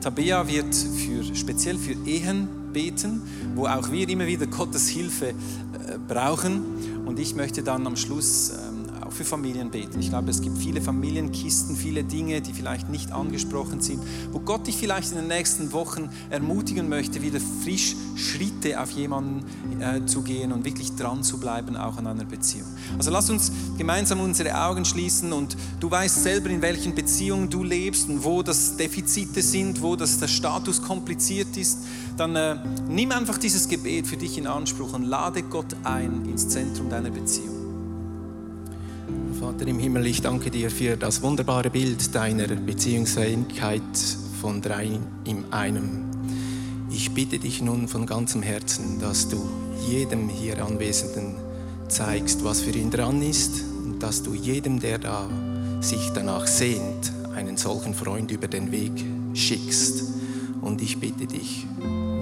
Tabea 0.00 0.46
wird 0.46 0.74
für, 0.74 1.34
speziell 1.34 1.76
für 1.76 1.94
Ehen 2.06 2.61
beten, 2.72 3.22
wo 3.54 3.66
auch 3.66 3.90
wir 3.90 4.08
immer 4.08 4.26
wieder 4.26 4.46
Gottes 4.46 4.88
Hilfe 4.88 5.28
äh, 5.28 5.34
brauchen. 6.08 6.62
Und 7.06 7.18
ich 7.18 7.34
möchte 7.34 7.62
dann 7.62 7.86
am 7.86 7.96
Schluss 7.96 8.50
ähm, 8.50 8.71
auch 9.12 9.16
für 9.16 9.24
Familien 9.24 9.70
beten. 9.70 10.00
Ich 10.00 10.08
glaube, 10.08 10.30
es 10.30 10.40
gibt 10.40 10.58
viele 10.58 10.80
Familienkisten, 10.80 11.76
viele 11.76 12.04
Dinge, 12.04 12.40
die 12.40 12.52
vielleicht 12.52 12.88
nicht 12.88 13.12
angesprochen 13.12 13.80
sind, 13.80 14.00
wo 14.32 14.40
Gott 14.40 14.66
dich 14.66 14.76
vielleicht 14.76 15.12
in 15.12 15.18
den 15.18 15.28
nächsten 15.28 15.72
Wochen 15.72 16.08
ermutigen 16.30 16.88
möchte, 16.88 17.22
wieder 17.22 17.38
frisch 17.62 17.94
Schritte 18.16 18.80
auf 18.80 18.90
jemanden 18.90 19.44
äh, 19.80 20.04
zu 20.06 20.22
gehen 20.22 20.52
und 20.52 20.64
wirklich 20.64 20.94
dran 20.96 21.22
zu 21.22 21.38
bleiben, 21.38 21.76
auch 21.76 21.96
an 21.98 22.06
einer 22.06 22.24
Beziehung. 22.24 22.68
Also 22.96 23.10
lass 23.10 23.30
uns 23.30 23.52
gemeinsam 23.78 24.20
unsere 24.20 24.54
Augen 24.54 24.84
schließen 24.84 25.32
und 25.32 25.56
du 25.80 25.90
weißt 25.90 26.22
selber, 26.22 26.50
in 26.50 26.62
welchen 26.62 26.94
Beziehungen 26.94 27.50
du 27.50 27.62
lebst 27.62 28.08
und 28.08 28.24
wo 28.24 28.42
das 28.42 28.76
Defizite 28.76 29.42
sind, 29.42 29.82
wo 29.82 29.96
das, 29.96 30.18
der 30.18 30.28
Status 30.28 30.82
kompliziert 30.82 31.56
ist. 31.56 31.78
Dann 32.16 32.36
äh, 32.36 32.56
nimm 32.88 33.12
einfach 33.12 33.38
dieses 33.38 33.68
Gebet 33.68 34.06
für 34.06 34.16
dich 34.16 34.38
in 34.38 34.46
Anspruch 34.46 34.92
und 34.92 35.04
lade 35.04 35.42
Gott 35.42 35.74
ein 35.84 36.26
ins 36.26 36.48
Zentrum 36.48 36.88
deiner 36.88 37.10
Beziehung. 37.10 37.61
Vater 39.42 39.66
im 39.66 39.80
Himmel, 39.80 40.06
ich 40.06 40.22
danke 40.22 40.52
dir 40.52 40.70
für 40.70 40.96
das 40.96 41.20
wunderbare 41.20 41.68
Bild 41.68 42.14
deiner 42.14 42.46
Beziehungsfähigkeit 42.46 43.82
von 44.40 44.62
drei 44.62 45.00
in 45.24 45.52
einem. 45.52 46.04
Ich 46.92 47.12
bitte 47.12 47.40
dich 47.40 47.60
nun 47.60 47.88
von 47.88 48.06
ganzem 48.06 48.40
Herzen, 48.40 49.00
dass 49.00 49.28
du 49.28 49.42
jedem 49.88 50.28
hier 50.28 50.64
Anwesenden 50.64 51.34
zeigst, 51.88 52.44
was 52.44 52.60
für 52.60 52.70
ihn 52.70 52.92
dran 52.92 53.20
ist 53.20 53.64
und 53.84 54.00
dass 54.00 54.22
du 54.22 54.32
jedem, 54.32 54.78
der 54.78 54.98
da 54.98 55.28
sich 55.80 56.12
danach 56.14 56.46
sehnt, 56.46 57.12
einen 57.34 57.56
solchen 57.56 57.94
Freund 57.94 58.30
über 58.30 58.46
den 58.46 58.70
Weg 58.70 58.92
schickst. 59.34 60.04
Und 60.60 60.80
ich 60.80 61.00
bitte 61.00 61.26
dich, 61.26 61.66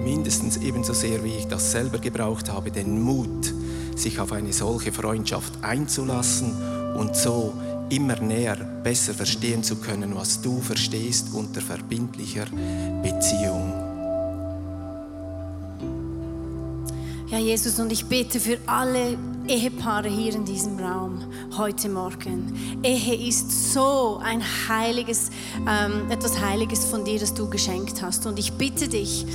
mindestens 0.03 0.57
ebenso 0.57 0.93
sehr, 0.93 1.23
wie 1.23 1.37
ich 1.37 1.45
das 1.45 1.71
selber 1.71 1.99
gebraucht 1.99 2.51
habe, 2.51 2.71
den 2.71 2.99
Mut, 2.99 3.53
sich 3.95 4.19
auf 4.19 4.31
eine 4.31 4.53
solche 4.53 4.91
Freundschaft 4.91 5.63
einzulassen 5.63 6.80
und 6.95 7.15
so 7.15 7.53
immer 7.89 8.15
näher 8.17 8.55
besser 8.83 9.13
verstehen 9.13 9.63
zu 9.63 9.75
können, 9.75 10.15
was 10.15 10.41
du 10.41 10.59
verstehst 10.61 11.33
unter 11.33 11.61
verbindlicher 11.61 12.45
Beziehung. 13.03 13.73
Ja, 17.31 17.37
Jesus, 17.37 17.79
und 17.79 17.91
ich 17.93 18.05
bete 18.05 18.41
für 18.41 18.57
alle 18.65 19.17
Ehepaare 19.47 20.09
hier 20.09 20.35
in 20.35 20.43
diesem 20.43 20.77
Raum 20.79 21.23
heute 21.57 21.87
Morgen. 21.87 22.81
Ehe 22.83 23.27
ist 23.27 23.73
so 23.73 24.19
ein 24.21 24.41
heiliges, 24.67 25.29
ähm, 25.59 26.11
etwas 26.11 26.41
Heiliges 26.41 26.83
von 26.83 27.05
dir, 27.05 27.19
das 27.19 27.33
du 27.33 27.49
geschenkt 27.49 28.01
hast. 28.01 28.25
Und 28.25 28.37
ich 28.37 28.51
bitte 28.53 28.89
dich, 28.89 29.25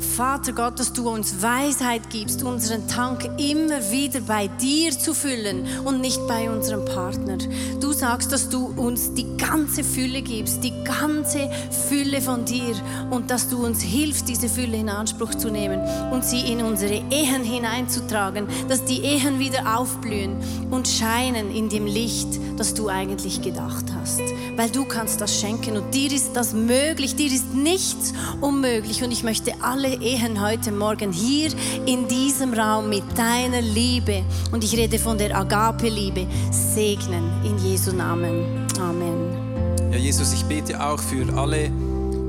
Vater 0.00 0.52
Gott, 0.52 0.78
dass 0.78 0.92
du 0.92 1.08
uns 1.08 1.42
Weisheit 1.42 2.10
gibst, 2.10 2.42
unseren 2.42 2.86
Tank 2.88 3.24
immer 3.38 3.90
wieder 3.90 4.20
bei 4.20 4.48
dir 4.48 4.90
zu 4.90 5.14
füllen 5.14 5.66
und 5.84 6.00
nicht 6.00 6.26
bei 6.26 6.50
unserem 6.50 6.84
Partner. 6.84 7.38
Du 7.80 7.92
sagst, 7.92 8.32
dass 8.32 8.48
du 8.48 8.66
uns 8.76 9.14
die 9.14 9.36
ganze 9.36 9.84
Fülle 9.84 10.22
gibst, 10.22 10.62
die 10.62 10.72
ganze 10.84 11.50
Fülle 11.88 12.20
von 12.20 12.44
dir 12.44 12.74
und 13.10 13.30
dass 13.30 13.48
du 13.48 13.64
uns 13.64 13.82
hilfst, 13.82 14.28
diese 14.28 14.48
Fülle 14.48 14.76
in 14.76 14.88
Anspruch 14.88 15.34
zu 15.34 15.50
nehmen 15.50 15.80
und 16.12 16.24
sie 16.24 16.40
in 16.40 16.62
unsere 16.62 16.94
Ehen 17.10 17.44
hineinzutragen, 17.44 18.46
dass 18.68 18.84
die 18.84 19.02
Ehen 19.02 19.38
wieder 19.38 19.78
aufblühen 19.78 20.36
und 20.70 20.88
scheinen 20.88 21.54
in 21.54 21.68
dem 21.68 21.86
Licht, 21.86 22.28
das 22.56 22.74
du 22.74 22.88
eigentlich 22.88 23.42
gedacht 23.42 23.86
hast. 23.98 24.20
Weil 24.56 24.70
du 24.70 24.84
kannst 24.84 25.20
das 25.20 25.40
schenken 25.40 25.76
und 25.76 25.94
dir 25.94 26.10
ist 26.10 26.32
das 26.34 26.52
möglich, 26.54 27.16
dir 27.16 27.30
ist 27.30 27.54
nichts 27.54 28.12
unmöglich 28.40 29.02
und 29.02 29.12
ich 29.12 29.22
möchte 29.22 29.52
alle 29.60 29.85
Ehen 29.86 30.40
heute 30.42 30.72
Morgen 30.72 31.12
hier 31.12 31.50
in 31.86 32.08
diesem 32.08 32.54
Raum 32.54 32.88
mit 32.88 33.04
deiner 33.16 33.60
Liebe, 33.60 34.24
und 34.50 34.64
ich 34.64 34.76
rede 34.76 34.98
von 34.98 35.16
der 35.16 35.36
Agape-Liebe, 35.36 36.26
segnen 36.50 37.30
in 37.44 37.56
Jesu 37.58 37.92
Namen. 37.92 38.66
Amen. 38.80 39.92
Ja, 39.92 39.98
Jesus, 39.98 40.32
ich 40.32 40.44
bete 40.44 40.84
auch 40.84 40.98
für 40.98 41.32
alle 41.38 41.70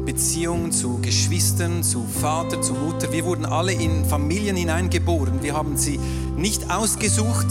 Beziehungen 0.06 0.72
zu 0.72 1.00
Geschwistern, 1.02 1.84
zu 1.84 2.06
Vater, 2.06 2.62
zu 2.62 2.74
Mutter. 2.74 3.12
Wir 3.12 3.26
wurden 3.26 3.46
alle 3.46 3.74
in 3.74 4.06
Familien 4.06 4.56
hineingeboren. 4.56 5.42
Wir 5.42 5.56
haben 5.56 5.78
sie 5.78 6.00
nicht 6.38 6.70
ausgesucht. 6.72 7.48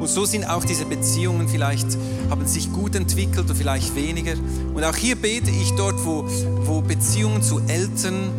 Und 0.00 0.08
so 0.08 0.24
sind 0.24 0.48
auch 0.48 0.64
diese 0.64 0.84
Beziehungen 0.84 1.46
vielleicht, 1.46 1.86
haben 2.28 2.44
sich 2.46 2.72
gut 2.72 2.96
entwickelt 2.96 3.44
oder 3.44 3.54
vielleicht 3.54 3.94
weniger. 3.94 4.32
Und 4.74 4.82
auch 4.82 4.96
hier 4.96 5.14
bete 5.14 5.50
ich 5.50 5.72
dort, 5.76 6.04
wo, 6.04 6.24
wo 6.64 6.80
Beziehungen 6.80 7.42
zu 7.42 7.60
Eltern 7.68 8.30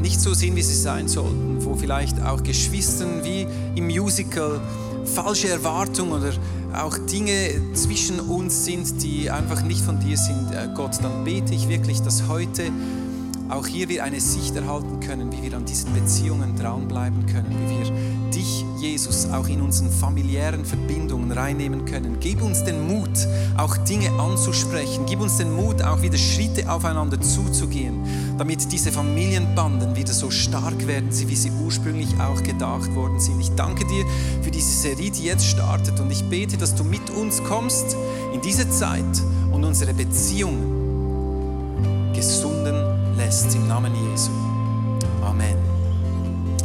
nicht 0.00 0.20
so 0.20 0.34
sind, 0.34 0.56
wie 0.56 0.62
sie 0.62 0.74
sein 0.74 1.08
sollten, 1.08 1.64
wo 1.64 1.74
vielleicht 1.74 2.22
auch 2.22 2.42
Geschwistern 2.42 3.24
wie 3.24 3.46
im 3.74 3.86
Musical 3.86 4.60
falsche 5.04 5.48
Erwartungen 5.48 6.12
oder 6.12 6.32
auch 6.74 6.98
Dinge 6.98 7.74
zwischen 7.74 8.20
uns 8.20 8.64
sind, 8.64 9.02
die 9.02 9.30
einfach 9.30 9.62
nicht 9.62 9.80
von 9.80 9.98
dir 10.00 10.16
sind, 10.16 10.52
äh, 10.52 10.68
Gott, 10.74 10.98
dann 11.02 11.24
bete 11.24 11.54
ich 11.54 11.68
wirklich, 11.68 12.02
dass 12.02 12.28
heute 12.28 12.70
auch 13.48 13.66
hier 13.66 13.88
wir 13.88 14.04
eine 14.04 14.20
Sicht 14.20 14.56
erhalten 14.56 15.00
können, 15.00 15.30
wie 15.32 15.42
wir 15.42 15.56
an 15.56 15.64
diesen 15.64 15.92
Beziehungen 15.94 16.56
dranbleiben 16.56 17.26
können, 17.26 17.50
wie 17.50 17.78
wir 17.78 17.86
dich, 18.36 18.64
Jesus, 18.78 19.26
auch 19.30 19.48
in 19.48 19.62
unseren 19.62 19.90
familiären 19.90 20.64
Verbindungen 20.64 21.32
reinnehmen 21.32 21.84
können. 21.86 22.18
Gib 22.20 22.42
uns 22.42 22.64
den 22.64 22.86
Mut, 22.86 23.26
auch 23.56 23.76
Dinge 23.78 24.10
anzusprechen. 24.18 25.04
Gib 25.08 25.20
uns 25.20 25.38
den 25.38 25.54
Mut, 25.54 25.82
auch 25.82 26.02
wieder 26.02 26.18
Schritte 26.18 26.70
aufeinander 26.70 27.20
zuzugehen, 27.20 28.00
damit 28.36 28.70
diese 28.70 28.92
Familienbanden 28.92 29.96
wieder 29.96 30.12
so 30.12 30.30
stark 30.30 30.86
werden, 30.86 31.08
wie 31.10 31.36
sie 31.36 31.50
ursprünglich 31.64 32.08
auch 32.20 32.42
gedacht 32.42 32.94
worden 32.94 33.18
sind. 33.18 33.40
Ich 33.40 33.50
danke 33.54 33.86
dir 33.86 34.04
für 34.42 34.50
diese 34.50 34.70
Serie, 34.70 35.10
die 35.10 35.24
jetzt 35.24 35.46
startet 35.46 35.98
und 36.00 36.10
ich 36.10 36.24
bete, 36.24 36.58
dass 36.58 36.74
du 36.74 36.84
mit 36.84 37.08
uns 37.10 37.42
kommst 37.44 37.96
in 38.34 38.40
diese 38.42 38.68
Zeit 38.68 39.04
und 39.52 39.64
unsere 39.64 39.94
Beziehungen 39.94 40.76
gesunden 42.12 42.85
lässt. 43.16 43.54
Im 43.54 43.68
Namen 43.68 43.92
Jesu. 43.94 44.30
Amen. 45.24 45.56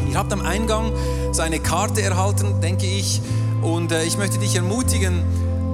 Ihr 0.10 0.18
habt 0.18 0.32
am 0.34 0.42
Eingang 0.42 0.92
so 1.32 1.42
eine 1.42 1.60
Karte 1.60 2.02
erhalten, 2.02 2.60
denke 2.62 2.86
ich, 2.86 3.22
und 3.62 3.92
äh, 3.92 4.04
ich 4.04 4.18
möchte 4.18 4.40
dich 4.40 4.56
ermutigen, 4.56 5.24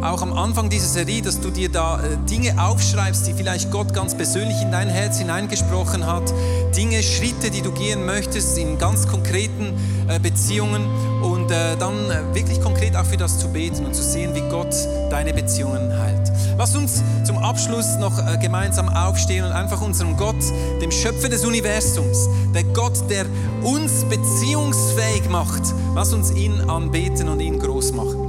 auch 0.03 0.21
am 0.21 0.33
Anfang 0.33 0.69
dieser 0.69 0.87
Serie, 0.87 1.21
dass 1.21 1.39
du 1.39 1.49
dir 1.49 1.69
da 1.69 1.99
äh, 1.99 2.17
Dinge 2.29 2.61
aufschreibst, 2.61 3.25
die 3.27 3.33
vielleicht 3.33 3.71
Gott 3.71 3.93
ganz 3.93 4.15
persönlich 4.15 4.61
in 4.61 4.71
dein 4.71 4.89
Herz 4.89 5.17
hineingesprochen 5.17 6.05
hat. 6.05 6.31
Dinge, 6.75 7.01
Schritte, 7.01 7.49
die 7.49 7.61
du 7.61 7.71
gehen 7.71 8.05
möchtest 8.05 8.57
in 8.57 8.77
ganz 8.77 9.07
konkreten 9.07 9.73
äh, 10.07 10.19
Beziehungen 10.19 10.85
und 11.23 11.49
dann 11.49 12.09
wirklich 12.33 12.61
konkret 12.61 12.95
auch 12.95 13.05
für 13.05 13.17
das 13.17 13.39
zu 13.39 13.47
beten 13.47 13.85
und 13.85 13.95
zu 13.95 14.03
sehen, 14.03 14.35
wie 14.35 14.41
Gott 14.49 14.75
deine 15.09 15.33
Beziehungen 15.33 15.91
heilt. 15.97 16.16
Lass 16.57 16.75
uns 16.75 17.03
zum 17.23 17.37
Abschluss 17.37 17.97
noch 17.97 18.17
gemeinsam 18.39 18.89
aufstehen 18.89 19.45
und 19.45 19.51
einfach 19.51 19.79
unserem 19.81 20.17
Gott, 20.17 20.35
dem 20.81 20.91
Schöpfer 20.91 21.29
des 21.29 21.45
Universums, 21.45 22.27
der 22.53 22.63
Gott, 22.63 22.97
der 23.09 23.25
uns 23.61 24.03
beziehungsfähig 24.05 25.29
macht, 25.29 25.61
lass 25.93 26.13
uns 26.13 26.31
ihn 26.31 26.59
anbeten 26.61 27.29
und 27.29 27.41
ihn 27.41 27.59
groß 27.59 27.91
machen. 27.91 28.26